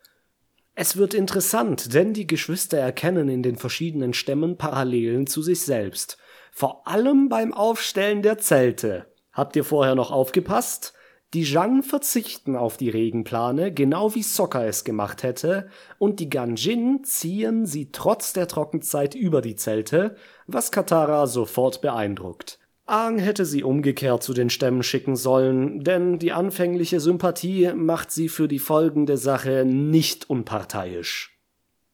Es 0.73 0.95
wird 0.95 1.13
interessant, 1.13 1.93
denn 1.93 2.13
die 2.13 2.27
Geschwister 2.27 2.77
erkennen 2.77 3.27
in 3.27 3.43
den 3.43 3.57
verschiedenen 3.57 4.13
Stämmen 4.13 4.57
Parallelen 4.57 5.27
zu 5.27 5.41
sich 5.41 5.61
selbst. 5.61 6.17
Vor 6.51 6.87
allem 6.87 7.27
beim 7.27 7.53
Aufstellen 7.53 8.21
der 8.21 8.37
Zelte. 8.37 9.07
Habt 9.33 9.55
ihr 9.55 9.63
vorher 9.63 9.95
noch 9.95 10.11
aufgepasst? 10.11 10.93
Die 11.33 11.45
Zhang 11.45 11.81
verzichten 11.81 12.57
auf 12.57 12.75
die 12.75 12.89
Regenplane, 12.89 13.71
genau 13.73 14.15
wie 14.15 14.23
Sokka 14.23 14.65
es 14.65 14.83
gemacht 14.83 15.23
hätte, 15.23 15.69
und 15.97 16.19
die 16.19 16.29
Ganjin 16.29 17.05
ziehen 17.05 17.65
sie 17.65 17.91
trotz 17.93 18.33
der 18.33 18.49
Trockenzeit 18.49 19.15
über 19.15 19.41
die 19.41 19.55
Zelte, 19.55 20.17
was 20.47 20.71
Katara 20.71 21.27
sofort 21.27 21.81
beeindruckt. 21.81 22.59
Aang 22.91 23.19
hätte 23.19 23.45
sie 23.45 23.63
umgekehrt 23.63 24.21
zu 24.21 24.33
den 24.33 24.49
Stämmen 24.49 24.83
schicken 24.83 25.15
sollen, 25.15 25.81
denn 25.81 26.19
die 26.19 26.33
anfängliche 26.33 26.99
Sympathie 26.99 27.71
macht 27.73 28.11
sie 28.11 28.27
für 28.27 28.49
die 28.49 28.59
folgende 28.59 29.15
Sache 29.15 29.63
nicht 29.65 30.29
unparteiisch. 30.29 31.39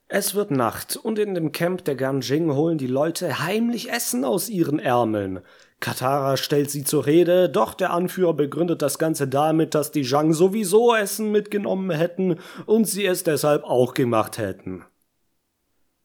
Es 0.08 0.34
wird 0.34 0.50
Nacht 0.50 0.96
und 0.96 1.20
in 1.20 1.36
dem 1.36 1.51
Camp 1.51 1.86
der 1.86 1.96
Ganjing 1.96 2.51
holen 2.51 2.80
die 2.80 2.88
Leute 2.88 3.44
heimlich 3.44 3.92
Essen 3.92 4.25
aus 4.25 4.50
ihren 4.50 4.80
Ärmeln. 4.80 5.42
Katara 5.80 6.36
stellt 6.36 6.72
sie 6.72 6.84
zur 6.84 7.06
Rede, 7.06 7.48
doch 7.48 7.75
der 7.75 7.94
Anführer 7.94 8.34
begründet 8.34 8.82
das 8.82 8.98
Ganze 8.98 9.27
damit, 9.27 9.75
dass 9.75 9.92
die 9.92 10.01
Zhang 10.01 10.34
sowieso 10.34 10.96
Essen 10.96 11.32
mitgenommen 11.32 11.92
hätten 11.92 12.39
und 12.66 12.86
sie 12.86 13.06
es 13.06 13.24
deshalb 13.24 13.66
auch 13.66 13.94
gemacht 13.94 14.39
hätten. 14.39 14.84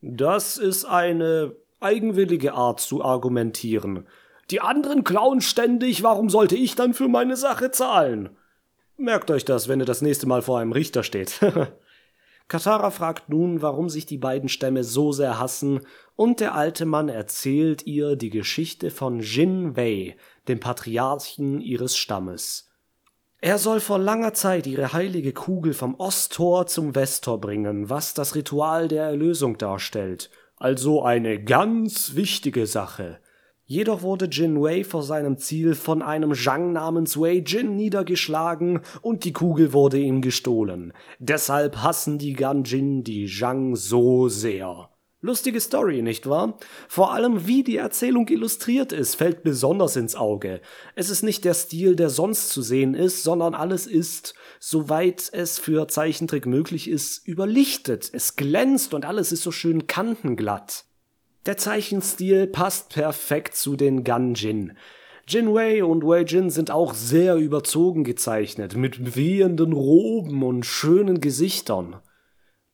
Das 0.03 0.59
ist 0.59 0.85
eine 0.85 1.57
eigenwillige 1.81 2.53
Art 2.53 2.81
zu 2.81 3.03
argumentieren. 3.03 4.07
Die 4.53 4.61
anderen 4.61 5.03
klauen 5.03 5.41
ständig, 5.41 6.03
warum 6.03 6.29
sollte 6.29 6.57
ich 6.57 6.75
dann 6.75 6.93
für 6.93 7.09
meine 7.09 7.37
Sache 7.37 7.71
zahlen? 7.71 8.29
Merkt 8.99 9.31
euch 9.31 9.47
das, 9.47 9.67
wenn 9.67 9.81
ihr 9.81 9.87
das 9.87 10.03
nächste 10.03 10.27
Mal 10.27 10.43
vor 10.43 10.59
einem 10.59 10.73
Richter 10.73 11.03
steht. 11.03 11.41
Katara 12.49 12.91
fragt 12.91 13.31
nun, 13.31 13.63
warum 13.63 13.89
sich 13.89 14.05
die 14.05 14.19
beiden 14.19 14.51
Stämme 14.51 14.85
so 14.85 15.11
sehr 15.11 15.39
hassen, 15.39 15.81
und 16.17 16.41
der 16.41 16.55
alte 16.55 16.85
Mann 16.85 17.09
erzählt 17.09 17.87
ihr 17.87 18.15
die 18.15 18.29
Geschichte 18.29 18.91
von 18.91 19.21
Jin 19.21 19.75
Wei, 19.75 20.17
dem 20.49 20.61
Patriarchen 20.61 21.63
ihres 21.63 21.97
Stammes. 21.97 22.71
Er 23.39 23.57
soll 23.57 23.81
vor 23.81 23.99
langer 23.99 24.35
Zeit 24.35 24.67
ihre 24.67 24.93
heilige 24.93 25.33
Kugel 25.33 25.73
vom 25.73 25.95
Osttor 25.95 26.67
zum 26.67 26.95
Westtor 26.95 27.41
bringen, 27.41 27.89
was 27.89 28.13
das 28.13 28.35
Ritual 28.35 28.89
der 28.89 29.05
Erlösung 29.05 29.57
darstellt, 29.57 30.29
also 30.59 31.03
eine 31.03 31.43
ganz 31.43 32.17
wichtige 32.17 32.67
Sache. 32.67 33.19
Jedoch 33.65 34.03
wurde 34.03 34.27
Jin 34.27 34.61
Wei 34.61 34.83
vor 34.85 35.03
seinem 35.03 35.39
Ziel 35.39 35.75
von 35.75 36.03
einem 36.03 36.35
Zhang 36.35 36.73
namens 36.73 37.17
Wei 37.17 37.43
Jin 37.47 37.77
niedergeschlagen 37.77 38.81
und 39.03 39.25
die 39.25 39.33
Kugel 39.33 39.73
wurde 39.73 39.99
ihm 39.99 40.21
gestohlen. 40.21 40.93
Deshalb 41.19 41.77
hassen 41.77 42.19
die 42.19 42.33
Ganjin 42.33 43.05
die 43.05 43.27
Zhang 43.27 43.77
so 43.77 44.29
sehr. 44.29 44.89
Lustige 45.25 45.61
Story, 45.61 46.03
nicht 46.03 46.29
wahr? 46.29 46.59
Vor 46.89 47.13
allem 47.13 47.47
wie 47.47 47.63
die 47.63 47.77
Erzählung 47.77 48.27
illustriert 48.27 48.93
ist, 48.93 49.15
fällt 49.15 49.45
besonders 49.45 49.95
ins 49.95 50.17
Auge. 50.17 50.61
Es 50.97 51.11
ist 51.11 51.23
nicht 51.23 51.45
der 51.45 51.55
Stil, 51.55 51.95
der 51.95 52.11
sonst 52.11 52.49
zu 52.49 52.61
sehen 52.61 52.95
ist, 52.95 53.23
sondern 53.23 53.55
alles 53.55 53.87
ist, 53.87 54.35
soweit 54.59 55.31
es 55.33 55.61
für 55.61 55.87
Zeichentrick 55.87 56.47
möglich 56.47 56.91
ist, 56.91 57.25
überlichtet. 57.29 58.11
Es 58.13 58.35
glänzt 58.35 58.95
und 58.95 59.05
alles 59.05 59.31
ist 59.31 59.45
so 59.45 59.53
schön 59.53 59.87
kantenglatt. 59.87 60.87
Der 61.45 61.57
Zeichenstil 61.57 62.47
passt 62.47 62.91
perfekt 62.91 63.57
zu 63.57 63.75
den 63.75 64.05
Ganjin. 64.05 64.77
Jin 65.27 65.53
Wei 65.53 65.85
und 65.85 66.05
Wei 66.05 66.23
Jin 66.23 66.51
sind 66.51 66.71
auch 66.71 66.95
sehr 66.95 67.35
überzogen 67.35 68.05
gezeichnet, 68.05 68.77
mit 68.77 69.17
wehenden 69.17 69.73
Roben 69.73 70.45
und 70.45 70.65
schönen 70.65 71.21
Gesichtern. 71.21 71.97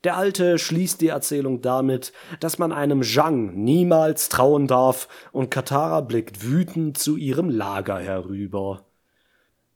Der 0.04 0.18
Alte 0.18 0.58
schließt 0.58 1.00
die 1.00 1.08
Erzählung 1.08 1.62
damit, 1.62 2.12
dass 2.40 2.58
man 2.58 2.72
einem 2.72 3.02
Zhang 3.02 3.54
niemals 3.54 4.28
trauen 4.28 4.66
darf, 4.66 5.08
und 5.32 5.50
Katara 5.50 6.02
blickt 6.02 6.44
wütend 6.44 6.98
zu 6.98 7.16
ihrem 7.16 7.48
Lager 7.48 7.98
herüber. 7.98 8.87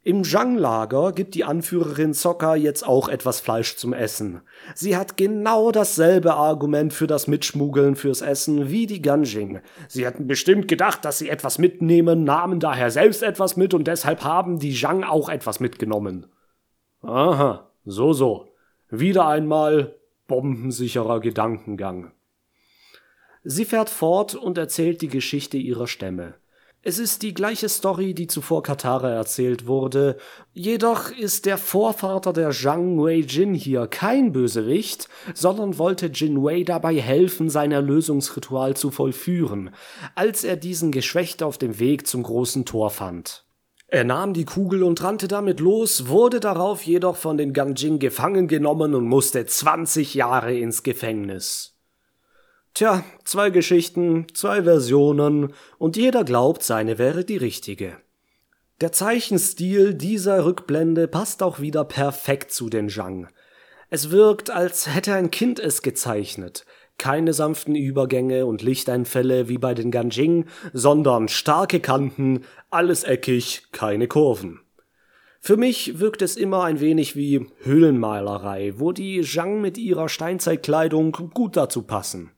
Im 0.05 0.25
Zhang-Lager 0.25 1.13
gibt 1.13 1.37
die 1.37 1.45
Anführerin 1.45 2.13
Sokka 2.13 2.57
jetzt 2.57 2.85
auch 2.85 3.09
etwas 3.09 3.39
Fleisch 3.39 3.77
zum 3.77 3.93
Essen. 3.93 4.41
Sie 4.75 4.97
hat 4.97 5.17
genau 5.17 5.71
dasselbe 5.71 6.35
Argument 6.35 6.93
für 6.93 7.07
das 7.07 7.29
Mitschmuggeln 7.29 7.95
fürs 7.95 8.21
Essen 8.21 8.69
wie 8.69 8.87
die 8.87 9.01
Ganjing. 9.01 9.61
Sie 9.87 10.05
hatten 10.05 10.27
bestimmt 10.27 10.67
gedacht, 10.67 11.05
dass 11.05 11.19
sie 11.19 11.29
etwas 11.29 11.59
mitnehmen, 11.59 12.25
nahmen 12.25 12.59
daher 12.59 12.91
selbst 12.91 13.23
etwas 13.23 13.57
mit 13.57 13.75
und 13.75 13.87
deshalb 13.87 14.25
haben 14.25 14.59
die 14.59 14.75
Zhang 14.75 15.05
auch 15.05 15.29
etwas 15.29 15.61
mitgenommen. 15.61 16.27
Aha, 17.03 17.71
so 17.85 18.13
so. 18.13 18.49
Wieder 18.91 19.29
einmal 19.29 19.95
bombensicherer 20.27 21.21
Gedankengang. 21.21 22.11
Sie 23.45 23.65
fährt 23.65 23.89
fort 23.89 24.35
und 24.35 24.59
erzählt 24.59 25.01
die 25.01 25.09
Geschichte 25.09 25.59
ihrer 25.59 25.87
Stämme. 25.87 26.35
Es 26.85 26.99
ist 26.99 27.23
die 27.23 27.33
gleiche 27.33 27.69
Story, 27.69 28.13
die 28.13 28.27
zuvor 28.27 28.65
Katara 28.65 29.09
erzählt 29.09 29.69
wurde, 29.69 30.17
jedoch 30.53 31.13
ist 31.13 31.47
der 31.47 31.57
Vorvater 31.57 32.33
der 32.33 32.51
Zhang 32.51 32.99
Wei 32.99 33.19
Jin 33.19 33.55
hier 33.55 33.87
kein 33.87 34.33
Bösewicht, 34.33 35.09
sondern 35.33 35.79
wollte 35.79 36.07
Jin 36.07 36.43
Wei 36.43 36.65
dabei 36.65 36.97
helfen, 36.97 37.49
sein 37.51 37.71
Erlösungsritual 37.71 38.77
zu 38.77 38.91
vollführen, 38.91 39.71
als 40.17 40.43
er 40.43 40.57
diesen 40.57 40.91
geschwächt 40.91 41.45
auf 41.45 41.57
dem 41.57 41.79
Weg 41.79 42.09
zum 42.09 42.25
großen 42.25 42.65
Tor 42.65 42.91
fand. 42.91 43.45
Er 43.87 44.03
nahm 44.03 44.35
die 44.35 44.45
Kugel 44.45 44.83
und 44.83 45.01
rannte 45.05 45.29
damit 45.29 45.61
los, 45.61 46.09
wurde 46.09 46.41
darauf 46.41 46.83
jedoch 46.83 47.15
von 47.15 47.37
den 47.37 47.53
Ganjing 47.53 48.01
gefangen 48.01 48.49
genommen 48.49 48.97
und 48.97 49.07
musste 49.07 49.47
20 49.47 50.15
Jahre 50.15 50.59
ins 50.59 50.83
Gefängnis. 50.83 51.73
Tja, 52.75 53.05
zwei 53.25 53.51
Geschichten, 53.51 54.27
zwei 54.33 54.63
Versionen, 54.63 55.53
und 55.79 55.97
jeder 55.97 56.25
glaubt, 56.25 56.63
seine 56.63 56.99
wäre 56.99 57.25
die 57.25 57.37
richtige. 57.37 57.99
Der 58.81 58.93
Zeichenstil 58.93 59.95
dieser 59.95 60.45
Rückblende 60.47 61.07
passt 61.07 61.43
auch 61.43 61.61
wieder 61.61 61.85
perfekt 61.85 62.51
zu 62.51 62.71
den 62.71 62.89
Zhang. 62.89 63.29
Es 63.91 64.11
wirkt, 64.11 64.49
als 64.49 64.93
hätte 64.93 65.13
ein 65.15 65.31
Kind 65.31 65.61
es 65.61 65.83
gezeichnet. 65.83 66.65
Keine 66.97 67.35
sanften 67.35 67.75
Übergänge 67.75 68.47
und 68.47 68.63
Lichteinfälle 68.63 69.49
wie 69.51 69.59
bei 69.59 69.75
den 69.75 69.91
Ganjing, 69.91 70.47
sondern 70.73 71.29
starke 71.29 71.79
Kanten, 71.79 72.45
alles 72.71 73.05
eckig, 73.05 73.69
keine 73.73 74.09
Kurven. 74.09 74.61
Für 75.41 75.59
mich 75.59 75.99
wirkt 76.01 76.23
es 76.23 76.37
immer 76.37 76.65
ein 76.65 76.81
wenig 76.81 77.17
wie 77.17 77.47
Höhlenmalerei, 77.65 78.75
wo 78.79 78.93
die 78.93 79.21
Zhang 79.23 79.61
mit 79.61 79.77
ihrer 79.77 80.09
Steinzeitkleidung 80.09 81.13
gut 81.35 81.57
dazu 81.57 81.83
passen. 81.83 82.31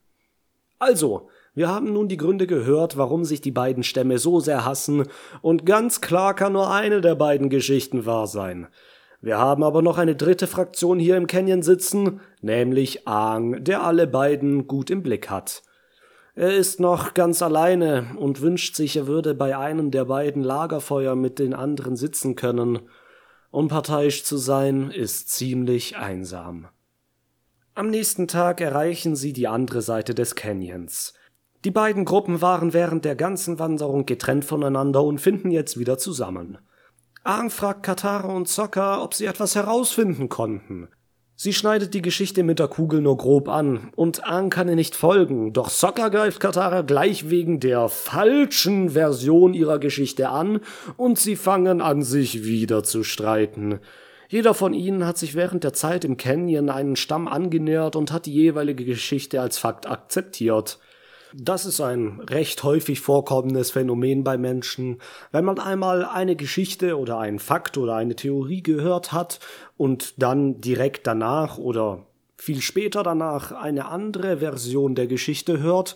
Also, 0.79 1.29
wir 1.53 1.69
haben 1.69 1.93
nun 1.93 2.07
die 2.07 2.17
Gründe 2.17 2.47
gehört, 2.47 2.97
warum 2.97 3.23
sich 3.23 3.39
die 3.39 3.51
beiden 3.51 3.83
Stämme 3.83 4.17
so 4.17 4.39
sehr 4.39 4.65
hassen, 4.65 5.05
und 5.41 5.65
ganz 5.65 6.01
klar 6.01 6.33
kann 6.33 6.53
nur 6.53 6.71
eine 6.71 7.01
der 7.01 7.15
beiden 7.15 7.49
Geschichten 7.49 8.05
wahr 8.05 8.27
sein. 8.27 8.67
Wir 9.21 9.37
haben 9.37 9.63
aber 9.63 9.81
noch 9.81 9.97
eine 9.97 10.15
dritte 10.15 10.47
Fraktion 10.47 10.99
hier 10.99 11.17
im 11.17 11.27
Canyon 11.27 11.63
sitzen, 11.63 12.19
nämlich 12.41 13.07
Aang, 13.07 13.63
der 13.63 13.83
alle 13.83 14.05
beiden 14.05 14.67
gut 14.67 14.89
im 14.89 15.01
Blick 15.01 15.29
hat. 15.29 15.63
Er 16.35 16.53
ist 16.53 16.81
noch 16.81 17.13
ganz 17.13 17.41
alleine 17.41 18.07
und 18.19 18.41
wünscht 18.41 18.75
sich, 18.75 18.97
er 18.97 19.07
würde 19.07 19.33
bei 19.33 19.57
einem 19.57 19.89
der 19.89 20.05
beiden 20.05 20.43
Lagerfeuer 20.43 21.15
mit 21.15 21.39
den 21.39 21.53
anderen 21.53 21.95
sitzen 21.95 22.35
können. 22.35 22.79
Unparteiisch 23.51 24.25
zu 24.25 24.35
sein 24.35 24.91
ist 24.91 25.29
ziemlich 25.29 25.95
einsam. 25.95 26.67
Am 27.77 27.89
nächsten 27.89 28.29
Tag 28.29 28.61
erreichen 28.61 29.17
sie 29.17 29.33
die 29.33 29.49
andere 29.49 29.81
Seite 29.81 30.15
des 30.15 30.35
Canyons. 30.35 31.13
Die 31.65 31.71
beiden 31.71 32.05
Gruppen 32.05 32.41
waren 32.41 32.71
während 32.71 33.03
der 33.03 33.17
ganzen 33.17 33.59
Wanderung 33.59 34.05
getrennt 34.05 34.45
voneinander 34.45 35.03
und 35.03 35.19
finden 35.19 35.51
jetzt 35.51 35.77
wieder 35.77 35.97
zusammen. 35.97 36.57
Aang 37.25 37.49
fragt 37.49 37.83
Katara 37.83 38.29
und 38.33 38.47
Sokka, 38.47 39.03
ob 39.03 39.13
sie 39.13 39.25
etwas 39.25 39.55
herausfinden 39.55 40.29
konnten. 40.29 40.87
Sie 41.35 41.51
schneidet 41.51 41.93
die 41.93 42.01
Geschichte 42.01 42.43
mit 42.43 42.59
der 42.59 42.69
Kugel 42.69 43.01
nur 43.01 43.17
grob 43.17 43.49
an, 43.49 43.91
und 43.97 44.23
Aang 44.23 44.49
kann 44.49 44.69
ihr 44.69 44.77
nicht 44.77 44.95
folgen, 44.95 45.51
doch 45.51 45.69
Sokka 45.69 46.07
greift 46.07 46.39
Katara 46.39 46.81
gleich 46.81 47.29
wegen 47.29 47.59
der 47.59 47.89
falschen 47.89 48.91
Version 48.91 49.53
ihrer 49.53 49.79
Geschichte 49.79 50.29
an, 50.29 50.61
und 50.95 51.19
sie 51.19 51.35
fangen 51.35 51.81
an, 51.81 52.03
sich 52.03 52.45
wieder 52.45 52.85
zu 52.85 53.03
streiten. 53.03 53.81
Jeder 54.27 54.53
von 54.53 54.73
ihnen 54.73 55.05
hat 55.05 55.17
sich 55.17 55.35
während 55.35 55.63
der 55.63 55.73
Zeit 55.73 56.03
im 56.03 56.17
Canyon 56.17 56.69
einen 56.69 56.95
Stamm 56.95 57.27
angenähert 57.27 57.95
und 57.95 58.11
hat 58.11 58.25
die 58.25 58.33
jeweilige 58.33 58.85
Geschichte 58.85 59.41
als 59.41 59.57
Fakt 59.57 59.87
akzeptiert. 59.87 60.79
Das 61.33 61.65
ist 61.65 61.81
ein 61.81 62.21
recht 62.21 62.63
häufig 62.63 63.01
vorkommendes 63.01 63.71
Phänomen 63.71 64.23
bei 64.23 64.37
Menschen. 64.37 65.01
Wenn 65.31 65.43
man 65.43 65.59
einmal 65.59 66.05
eine 66.05 66.35
Geschichte 66.35 66.97
oder 66.97 67.19
einen 67.19 67.39
Fakt 67.39 67.77
oder 67.77 67.95
eine 67.95 68.15
Theorie 68.15 68.63
gehört 68.63 69.11
hat 69.11 69.39
und 69.75 70.21
dann 70.21 70.61
direkt 70.61 71.07
danach 71.07 71.57
oder 71.57 72.05
viel 72.37 72.61
später 72.61 73.03
danach 73.03 73.51
eine 73.51 73.85
andere 73.87 74.37
Version 74.37 74.95
der 74.95 75.07
Geschichte 75.07 75.59
hört, 75.59 75.95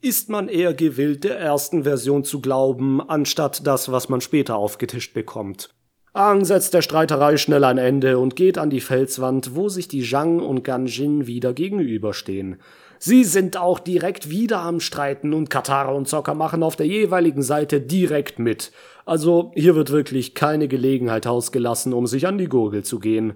ist 0.00 0.30
man 0.30 0.48
eher 0.48 0.72
gewillt, 0.72 1.24
der 1.24 1.38
ersten 1.38 1.82
Version 1.84 2.24
zu 2.24 2.40
glauben, 2.40 3.02
anstatt 3.06 3.66
das, 3.66 3.92
was 3.92 4.08
man 4.08 4.22
später 4.22 4.56
aufgetischt 4.56 5.12
bekommt. 5.12 5.74
Aang 6.12 6.44
setzt 6.44 6.74
der 6.74 6.82
Streiterei 6.82 7.36
schnell 7.36 7.62
ein 7.62 7.78
Ende 7.78 8.18
und 8.18 8.34
geht 8.34 8.58
an 8.58 8.68
die 8.68 8.80
Felswand, 8.80 9.54
wo 9.54 9.68
sich 9.68 9.86
die 9.86 10.02
Zhang 10.02 10.40
und 10.40 10.64
Ganjin 10.64 11.28
wieder 11.28 11.52
gegenüberstehen. 11.52 12.56
Sie 12.98 13.22
sind 13.22 13.56
auch 13.56 13.78
direkt 13.78 14.28
wieder 14.28 14.58
am 14.58 14.80
Streiten 14.80 15.32
und 15.32 15.50
Katara 15.50 15.92
und 15.92 16.08
Zocker 16.08 16.34
machen 16.34 16.64
auf 16.64 16.74
der 16.74 16.86
jeweiligen 16.86 17.42
Seite 17.42 17.80
direkt 17.80 18.40
mit. 18.40 18.72
Also 19.06 19.52
hier 19.54 19.76
wird 19.76 19.92
wirklich 19.92 20.34
keine 20.34 20.66
Gelegenheit 20.66 21.28
ausgelassen, 21.28 21.92
um 21.92 22.08
sich 22.08 22.26
an 22.26 22.38
die 22.38 22.48
Gurgel 22.48 22.82
zu 22.82 22.98
gehen. 22.98 23.34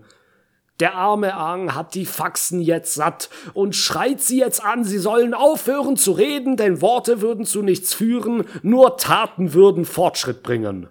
Der 0.81 0.97
arme 0.97 1.35
Aang 1.35 1.77
hat 1.77 1.95
die 1.95 2.07
Faxen 2.07 2.61
jetzt 2.61 2.95
satt 2.95 3.31
und 3.53 3.77
schreit 3.77 4.21
sie 4.21 4.41
jetzt 4.41 4.65
an, 4.65 4.83
sie 4.83 4.99
sollen 4.99 5.33
aufhören 5.33 5.97
zu 5.97 6.11
reden, 6.11 6.57
denn 6.57 6.83
Worte 6.83 7.21
würden 7.21 7.45
zu 7.45 7.63
nichts 7.63 7.95
führen, 7.95 8.43
nur 8.63 8.97
Taten 8.97 9.55
würden 9.55 9.85
Fortschritt 9.85 10.43
bringen. 10.43 10.89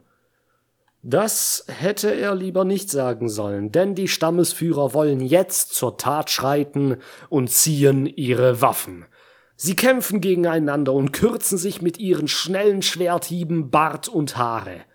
Das 1.05 1.65
hätte 1.67 2.15
er 2.15 2.33
lieber 2.33 2.63
nicht 2.63 2.89
sagen 2.89 3.27
sollen, 3.27 3.73
denn 3.73 3.93
die 3.93 4.07
Stammesführer 4.07 4.93
wollen 4.93 5.19
jetzt 5.19 5.75
zur 5.75 5.97
Tat 5.97 6.29
schreiten 6.29 6.95
und 7.27 7.49
ziehen 7.51 8.05
ihre 8.05 8.61
Waffen. 8.61 9.05
Sie 9.57 9.75
kämpfen 9.75 10.21
gegeneinander 10.21 10.93
und 10.93 11.11
kürzen 11.11 11.57
sich 11.57 11.81
mit 11.81 11.99
ihren 11.99 12.29
schnellen 12.29 12.81
Schwerthieben 12.81 13.69
Bart 13.69 14.07
und 14.07 14.37
Haare. 14.37 14.85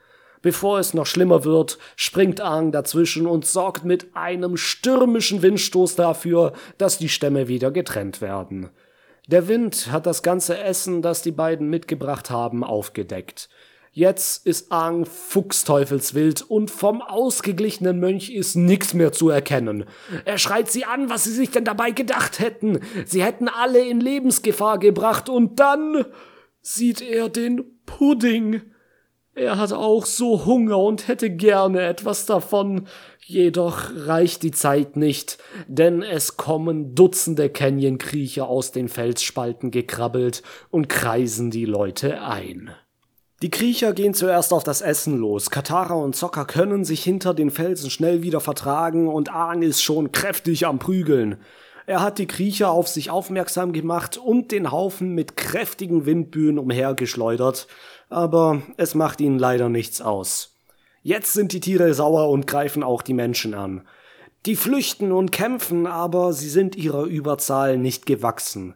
Bevor 0.41 0.79
es 0.79 0.95
noch 0.95 1.05
schlimmer 1.05 1.45
wird, 1.45 1.79
springt 1.95 2.41
Aang 2.41 2.73
dazwischen 2.73 3.27
und 3.27 3.45
sorgt 3.45 3.85
mit 3.85 4.17
einem 4.17 4.57
stürmischen 4.57 5.43
Windstoß 5.43 5.95
dafür, 5.95 6.55
dass 6.79 6.97
die 6.97 7.11
Stämme 7.11 7.49
wieder 7.49 7.71
getrennt 7.71 8.23
werden. 8.23 8.71
Der 9.27 9.47
Wind 9.47 9.93
hat 9.93 10.07
das 10.07 10.23
ganze 10.23 10.57
Essen, 10.57 11.03
das 11.03 11.21
die 11.21 11.33
beiden 11.33 11.69
mitgebracht 11.69 12.31
haben, 12.31 12.65
aufgedeckt. 12.65 13.51
Jetzt 13.99 14.47
ist 14.47 14.71
Aang 14.71 15.07
fuchsteufelswild 15.07 16.43
und 16.43 16.71
vom 16.71 17.03
ausgeglichenen 17.03 17.99
Mönch 17.99 18.31
ist 18.31 18.55
nichts 18.55 18.95
mehr 18.95 19.11
zu 19.11 19.29
erkennen. 19.29 19.87
Er 20.25 20.39
schreit 20.39 20.71
sie 20.71 20.85
an, 20.85 21.11
was 21.11 21.25
sie 21.25 21.33
sich 21.33 21.51
denn 21.51 21.65
dabei 21.65 21.91
gedacht 21.91 22.39
hätten. 22.39 22.79
Sie 23.07 23.25
hätten 23.25 23.49
alle 23.49 23.81
in 23.81 24.01
Lebensgefahr 24.01 24.79
gebracht 24.79 25.29
und 25.29 25.59
dann 25.59 26.05
sieht 26.61 27.01
er 27.01 27.29
den 27.29 27.65
Pudding. 27.87 28.63
Er 29.35 29.59
hat 29.59 29.73
auch 29.73 30.07
so 30.07 30.47
Hunger 30.47 30.79
und 30.79 31.09
hätte 31.09 31.31
gerne 31.31 31.83
etwas 31.83 32.25
davon. 32.25 32.87
Jedoch 33.27 33.91
reicht 33.97 34.45
die 34.45 34.53
Zeit 34.53 34.97
nicht, 34.97 35.39
denn 35.67 36.05
es 36.05 36.37
kommen 36.37 36.95
Dutzende 36.95 37.51
Canyon-Kriecher 37.51 38.47
aus 38.47 38.71
den 38.71 38.87
Felsspalten 38.87 39.73
gekrabbelt 39.73 40.45
und 40.71 40.89
kreisen 40.89 41.51
die 41.51 41.65
Leute 41.65 42.23
ein. 42.23 42.71
Die 43.41 43.51
Kriecher 43.51 43.93
gehen 43.93 44.15
zuerst 44.15 44.53
auf 44.53 44.65
das 44.65 44.81
Essen 44.81 45.17
los. 45.17 45.51
Katara 45.51 45.95
und 45.95 46.17
Zocker 46.17 46.45
können 46.45 46.85
sich 46.85 47.05
hinter 47.05 47.35
den 47.35 47.53
Felsen 47.53 47.89
schnell 47.89 48.21
wieder 48.23 48.41
vertragen 48.41 49.07
und 49.07 49.33
Aang 49.33 49.63
ist 49.63 49.81
schon 49.81 50.11
kräftig 50.11 50.67
am 50.67 50.81
Prügeln. 50.81 51.37
Er 51.87 52.01
hat 52.01 52.19
die 52.19 52.27
Kriecher 52.27 52.73
auf 52.73 52.89
sich 52.89 53.11
aufmerksam 53.11 53.73
gemacht 53.73 54.19
und 54.19 54.51
den 54.51 54.73
Haufen 54.73 55.15
mit 55.15 55.37
kräftigen 55.37 56.05
Windböen 56.05 56.59
umhergeschleudert, 56.59 57.69
aber 58.11 58.61
es 58.77 58.97
macht 58.97 59.21
ihnen 59.21 59.39
leider 59.39 59.69
nichts 59.69 60.03
aus. 60.03 60.57
Jetzt 61.03 61.33
sind 61.33 61.53
die 61.53 61.61
Tiere 61.61 61.95
sauer 61.95 62.31
und 62.31 62.49
greifen 62.49 62.83
auch 62.83 63.03
die 63.03 63.15
Menschen 63.15 63.55
an. 63.55 63.87
Die 64.47 64.57
flüchten 64.57 65.13
und 65.13 65.31
kämpfen, 65.31 65.87
aber 65.87 66.33
sie 66.33 66.49
sind 66.49 66.75
ihrer 66.75 67.05
Überzahl 67.05 67.79
nicht 67.79 68.05
gewachsen. 68.05 68.75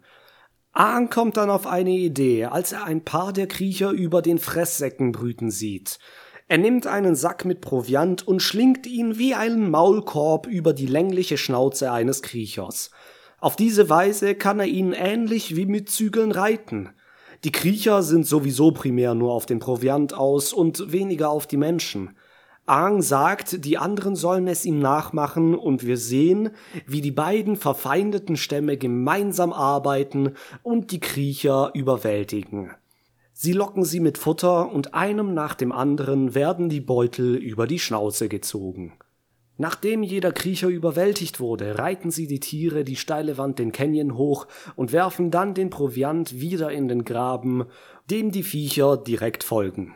Aang 0.75 1.11
kommt 1.11 1.37
dann 1.37 1.51
auf 1.51 1.67
eine 1.67 1.91
Idee, 1.91 2.47
als 2.47 2.73
er 2.73 2.85
ein 2.85 3.05
paar 3.05 3.35
der 3.35 3.47
Kriecher 3.47 3.91
über 3.91 4.23
den 4.23 4.39
Fresssäcken 4.39 5.13
brüten 5.13 5.51
sieht. 5.51 5.99
Er 6.49 6.57
nimmt 6.57 6.87
einen 6.87 7.15
Sack 7.15 7.45
mit 7.45 7.61
Proviant 7.61 8.27
und 8.27 8.41
schlingt 8.41 8.87
ihn 8.87 9.19
wie 9.19 9.35
einen 9.35 9.71
Maulkorb 9.71 10.47
über 10.47 10.73
die 10.73 10.87
längliche 10.87 11.37
Schnauze 11.37 11.93
eines 11.93 12.23
Kriechers. 12.23 12.91
Auf 13.39 13.55
diese 13.55 13.91
Weise 13.91 14.35
kann 14.35 14.61
er 14.61 14.67
ihn 14.67 14.93
ähnlich 14.93 15.57
wie 15.57 15.67
mit 15.67 15.91
Zügeln 15.91 16.33
reiten. 16.33 16.91
Die 17.45 17.53
Kriecher 17.53 18.03
sind 18.03 18.27
sowieso 18.27 18.73
primär 18.73 19.15
nur 19.15 19.33
auf 19.33 19.47
den 19.47 19.59
Proviant 19.59 20.15
aus 20.15 20.53
und 20.53 20.91
weniger 20.91 21.29
auf 21.29 21.47
die 21.47 21.57
Menschen. 21.57 22.17
Aang 22.65 23.03
sagt, 23.03 23.65
die 23.65 23.77
anderen 23.77 24.15
sollen 24.15 24.47
es 24.47 24.65
ihm 24.65 24.79
nachmachen 24.79 25.57
und 25.57 25.85
wir 25.85 25.97
sehen, 25.97 26.51
wie 26.87 27.01
die 27.01 27.11
beiden 27.11 27.57
verfeindeten 27.57 28.37
Stämme 28.37 28.77
gemeinsam 28.77 29.53
arbeiten 29.53 30.35
und 30.63 30.93
die 30.93 31.01
Kriecher 31.01 31.73
überwältigen. 31.75 32.71
Sie 33.33 33.53
locken 33.53 33.85
sie 33.85 33.99
mit 33.99 34.17
Futter 34.17 34.71
und 34.71 34.95
einem 34.95 35.35
nach 35.35 35.55
dem 35.55 35.73
anderen 35.73 36.37
werden 36.37 36.69
die 36.69 36.81
Beutel 36.81 37.35
über 37.35 37.67
die 37.67 37.81
Schnauze 37.81 38.29
gezogen. 38.29 38.93
Nachdem 39.59 40.03
jeder 40.03 40.33
Kriecher 40.33 40.69
überwältigt 40.69 41.41
wurde, 41.41 41.79
reiten 41.79 42.11
sie 42.11 42.27
die 42.29 42.41
Tiere 42.41 42.85
die 42.85 42.97
steile 42.97 43.39
Wand 43.39 43.59
den 43.59 43.73
Canyon 43.73 44.17
hoch 44.17 44.47
und 44.77 44.93
werfen 44.93 45.31
dann 45.31 45.55
den 45.55 45.71
Proviant 45.71 46.41
wieder 46.41 46.71
in 46.71 46.89
den 46.89 47.05
Graben, 47.05 47.65
dem 48.11 48.31
die 48.31 48.45
Viecher 48.45 48.97
direkt 48.97 49.43
folgen. 49.45 49.95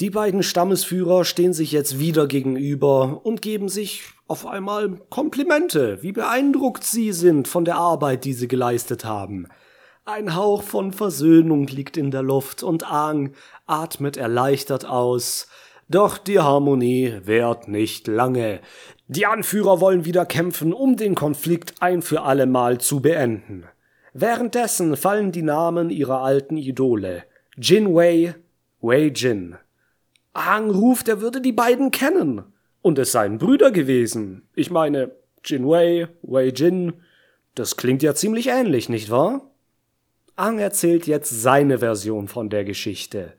Die 0.00 0.10
beiden 0.10 0.44
Stammesführer 0.44 1.24
stehen 1.24 1.52
sich 1.52 1.72
jetzt 1.72 1.98
wieder 1.98 2.28
gegenüber 2.28 3.20
und 3.24 3.42
geben 3.42 3.68
sich 3.68 4.04
auf 4.28 4.46
einmal 4.46 5.00
Komplimente, 5.10 6.02
wie 6.02 6.12
beeindruckt 6.12 6.84
sie 6.84 7.12
sind 7.12 7.48
von 7.48 7.64
der 7.64 7.78
Arbeit, 7.78 8.24
die 8.24 8.32
sie 8.32 8.46
geleistet 8.46 9.04
haben. 9.04 9.48
Ein 10.04 10.36
Hauch 10.36 10.62
von 10.62 10.92
Versöhnung 10.92 11.66
liegt 11.66 11.96
in 11.96 12.12
der 12.12 12.22
Luft 12.22 12.62
und 12.62 12.88
Aang 12.88 13.32
atmet 13.66 14.16
erleichtert 14.16 14.84
aus. 14.84 15.48
Doch 15.88 16.16
die 16.16 16.38
Harmonie 16.38 17.18
währt 17.24 17.66
nicht 17.66 18.06
lange. 18.06 18.60
Die 19.08 19.26
Anführer 19.26 19.80
wollen 19.80 20.04
wieder 20.04 20.26
kämpfen, 20.26 20.72
um 20.72 20.96
den 20.96 21.16
Konflikt 21.16 21.74
ein 21.80 22.02
für 22.02 22.22
allemal 22.22 22.78
zu 22.78 23.00
beenden. 23.00 23.64
Währenddessen 24.12 24.96
fallen 24.96 25.32
die 25.32 25.42
Namen 25.42 25.90
ihrer 25.90 26.22
alten 26.22 26.56
Idole. 26.56 27.24
Jin 27.56 27.94
Wei, 27.94 28.36
Wei 28.80 29.12
Jin. 29.14 29.56
Aang 30.38 30.70
ruft, 30.70 31.08
er 31.08 31.20
würde 31.20 31.40
die 31.40 31.52
beiden 31.52 31.90
kennen. 31.90 32.42
Und 32.80 32.98
es 32.98 33.12
seien 33.12 33.38
Brüder 33.38 33.72
gewesen. 33.72 34.48
Ich 34.54 34.70
meine, 34.70 35.10
Jin 35.44 35.66
Wei, 35.66 36.08
Wei 36.22 36.52
Jin, 36.54 36.94
Das 37.54 37.76
klingt 37.76 38.04
ja 38.04 38.14
ziemlich 38.14 38.46
ähnlich, 38.48 38.88
nicht 38.88 39.10
wahr? 39.10 39.50
Ang 40.36 40.60
erzählt 40.60 41.08
jetzt 41.08 41.42
seine 41.42 41.78
Version 41.78 42.28
von 42.28 42.50
der 42.50 42.64
Geschichte. 42.64 43.32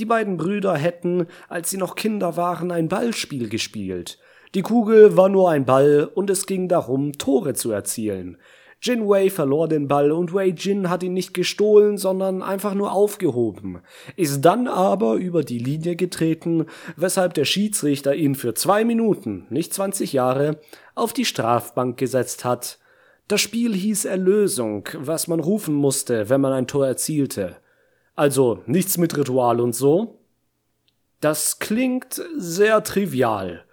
Die 0.00 0.04
beiden 0.04 0.36
Brüder 0.36 0.76
hätten, 0.76 1.26
als 1.48 1.70
sie 1.70 1.76
noch 1.76 1.94
Kinder 1.94 2.36
waren, 2.36 2.72
ein 2.72 2.88
Ballspiel 2.88 3.48
gespielt. 3.48 4.18
Die 4.56 4.62
Kugel 4.62 5.16
war 5.16 5.28
nur 5.28 5.50
ein 5.50 5.64
Ball 5.64 6.10
und 6.12 6.28
es 6.28 6.46
ging 6.46 6.66
darum, 6.68 7.12
Tore 7.12 7.54
zu 7.54 7.70
erzielen. 7.70 8.36
Jin 8.84 9.08
Wei 9.08 9.30
verlor 9.30 9.68
den 9.68 9.86
Ball 9.86 10.10
und 10.10 10.34
Wei 10.34 10.48
Jin 10.48 10.90
hat 10.90 11.04
ihn 11.04 11.12
nicht 11.12 11.34
gestohlen, 11.34 11.98
sondern 11.98 12.42
einfach 12.42 12.74
nur 12.74 12.90
aufgehoben, 12.92 13.80
ist 14.16 14.40
dann 14.40 14.66
aber 14.66 15.14
über 15.14 15.44
die 15.44 15.60
Linie 15.60 15.94
getreten, 15.94 16.66
weshalb 16.96 17.34
der 17.34 17.44
Schiedsrichter 17.44 18.12
ihn 18.16 18.34
für 18.34 18.54
zwei 18.54 18.84
Minuten, 18.84 19.46
nicht 19.50 19.72
20 19.72 20.12
Jahre, 20.12 20.58
auf 20.96 21.12
die 21.12 21.24
Strafbank 21.24 21.96
gesetzt 21.96 22.44
hat. 22.44 22.80
Das 23.28 23.40
Spiel 23.40 23.72
hieß 23.72 24.04
Erlösung, 24.04 24.88
was 24.98 25.28
man 25.28 25.38
rufen 25.38 25.74
musste, 25.74 26.28
wenn 26.28 26.40
man 26.40 26.52
ein 26.52 26.66
Tor 26.66 26.84
erzielte. 26.84 27.58
Also 28.16 28.64
nichts 28.66 28.98
mit 28.98 29.16
Ritual 29.16 29.60
und 29.60 29.76
so. 29.76 30.18
Das 31.20 31.60
klingt 31.60 32.20
sehr 32.36 32.82
trivial, 32.82 33.64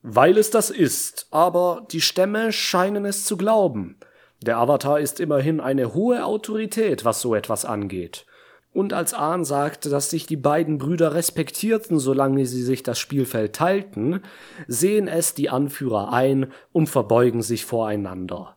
weil 0.00 0.38
es 0.38 0.50
das 0.50 0.70
ist, 0.70 1.26
aber 1.30 1.86
die 1.92 2.00
Stämme 2.00 2.50
scheinen 2.50 3.04
es 3.04 3.26
zu 3.26 3.36
glauben. 3.36 3.98
Der 4.40 4.58
Avatar 4.58 5.00
ist 5.00 5.20
immerhin 5.20 5.60
eine 5.60 5.94
hohe 5.94 6.24
Autorität, 6.24 7.04
was 7.04 7.20
so 7.20 7.34
etwas 7.34 7.64
angeht. 7.64 8.24
Und 8.72 8.92
als 8.92 9.14
Ahn 9.14 9.44
sagt, 9.44 9.86
dass 9.86 10.10
sich 10.10 10.26
die 10.26 10.36
beiden 10.36 10.78
Brüder 10.78 11.14
respektierten, 11.14 11.98
solange 11.98 12.46
sie 12.46 12.62
sich 12.62 12.82
das 12.82 12.98
Spielfeld 12.98 13.56
teilten, 13.56 14.20
sehen 14.68 15.08
es 15.08 15.34
die 15.34 15.48
Anführer 15.48 16.12
ein 16.12 16.52
und 16.72 16.88
verbeugen 16.88 17.42
sich 17.42 17.64
voreinander. 17.64 18.56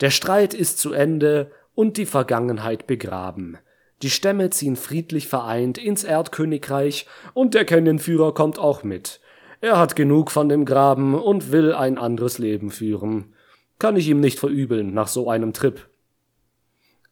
Der 0.00 0.10
Streit 0.10 0.54
ist 0.54 0.78
zu 0.78 0.92
Ende 0.92 1.50
und 1.74 1.96
die 1.96 2.06
Vergangenheit 2.06 2.86
begraben. 2.86 3.58
Die 4.02 4.10
Stämme 4.10 4.50
ziehen 4.50 4.76
friedlich 4.76 5.26
vereint 5.26 5.78
ins 5.78 6.04
Erdkönigreich 6.04 7.06
und 7.32 7.54
der 7.54 7.64
Canyon-Führer 7.64 8.34
kommt 8.34 8.58
auch 8.58 8.84
mit. 8.84 9.20
Er 9.62 9.78
hat 9.78 9.96
genug 9.96 10.30
von 10.30 10.50
dem 10.50 10.66
Graben 10.66 11.14
und 11.14 11.50
will 11.50 11.72
ein 11.72 11.96
anderes 11.96 12.36
Leben 12.36 12.70
führen. 12.70 13.32
Kann 13.78 13.96
ich 13.96 14.08
ihm 14.08 14.20
nicht 14.20 14.38
verübeln 14.38 14.94
nach 14.94 15.08
so 15.08 15.28
einem 15.28 15.52
Trip. 15.52 15.88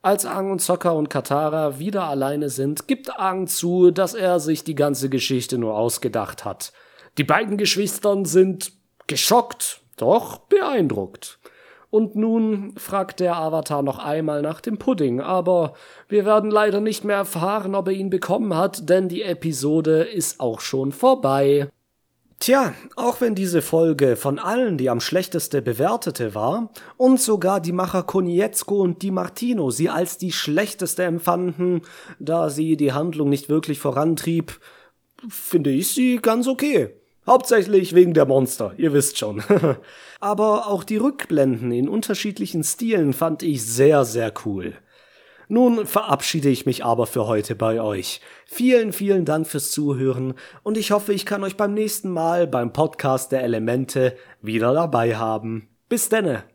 Als 0.00 0.26
Aang 0.26 0.50
und 0.50 0.60
Sokka 0.60 0.90
und 0.90 1.08
Katara 1.08 1.78
wieder 1.78 2.04
alleine 2.04 2.50
sind, 2.50 2.88
gibt 2.88 3.18
Aang 3.18 3.46
zu, 3.46 3.90
dass 3.90 4.14
er 4.14 4.38
sich 4.38 4.62
die 4.62 4.74
ganze 4.74 5.08
Geschichte 5.08 5.56
nur 5.56 5.76
ausgedacht 5.76 6.44
hat. 6.44 6.72
Die 7.16 7.24
beiden 7.24 7.56
Geschwistern 7.56 8.24
sind 8.24 8.72
geschockt, 9.06 9.80
doch 9.96 10.38
beeindruckt. 10.38 11.38
Und 11.90 12.16
nun 12.16 12.74
fragt 12.76 13.20
der 13.20 13.36
Avatar 13.36 13.82
noch 13.82 13.98
einmal 13.98 14.42
nach 14.42 14.60
dem 14.60 14.78
Pudding, 14.78 15.20
aber 15.20 15.74
wir 16.08 16.24
werden 16.24 16.50
leider 16.50 16.80
nicht 16.80 17.04
mehr 17.04 17.16
erfahren, 17.16 17.74
ob 17.74 17.86
er 17.86 17.94
ihn 17.94 18.10
bekommen 18.10 18.56
hat, 18.56 18.90
denn 18.90 19.08
die 19.08 19.22
Episode 19.22 20.02
ist 20.02 20.40
auch 20.40 20.60
schon 20.60 20.92
vorbei. 20.92 21.70
Tja, 22.44 22.74
auch 22.94 23.22
wenn 23.22 23.34
diese 23.34 23.62
Folge 23.62 24.16
von 24.16 24.38
allen 24.38 24.76
die 24.76 24.90
am 24.90 25.00
schlechteste 25.00 25.62
bewertete 25.62 26.34
war 26.34 26.70
und 26.98 27.18
sogar 27.18 27.58
die 27.58 27.72
Macher 27.72 28.02
Konietzko 28.02 28.82
und 28.82 29.00
Di 29.00 29.10
Martino 29.10 29.70
sie 29.70 29.88
als 29.88 30.18
die 30.18 30.30
schlechteste 30.30 31.04
empfanden, 31.04 31.80
da 32.18 32.50
sie 32.50 32.76
die 32.76 32.92
Handlung 32.92 33.30
nicht 33.30 33.48
wirklich 33.48 33.78
vorantrieb, 33.78 34.60
finde 35.26 35.70
ich 35.70 35.94
sie 35.94 36.18
ganz 36.18 36.46
okay. 36.46 36.90
Hauptsächlich 37.26 37.94
wegen 37.94 38.12
der 38.12 38.26
Monster, 38.26 38.74
ihr 38.76 38.92
wisst 38.92 39.16
schon. 39.16 39.42
Aber 40.20 40.66
auch 40.66 40.84
die 40.84 40.98
Rückblenden 40.98 41.72
in 41.72 41.88
unterschiedlichen 41.88 42.62
Stilen 42.62 43.14
fand 43.14 43.42
ich 43.42 43.64
sehr, 43.64 44.04
sehr 44.04 44.34
cool. 44.44 44.74
Nun 45.48 45.86
verabschiede 45.86 46.48
ich 46.48 46.66
mich 46.66 46.84
aber 46.84 47.06
für 47.06 47.26
heute 47.26 47.54
bei 47.54 47.80
euch. 47.80 48.20
Vielen, 48.46 48.92
vielen 48.92 49.24
Dank 49.24 49.46
fürs 49.46 49.70
Zuhören 49.70 50.34
und 50.62 50.78
ich 50.78 50.90
hoffe, 50.90 51.12
ich 51.12 51.26
kann 51.26 51.44
euch 51.44 51.56
beim 51.56 51.74
nächsten 51.74 52.10
Mal 52.10 52.46
beim 52.46 52.72
Podcast 52.72 53.32
der 53.32 53.42
Elemente 53.42 54.16
wieder 54.40 54.72
dabei 54.72 55.16
haben. 55.16 55.68
Bis 55.88 56.08
denne! 56.08 56.53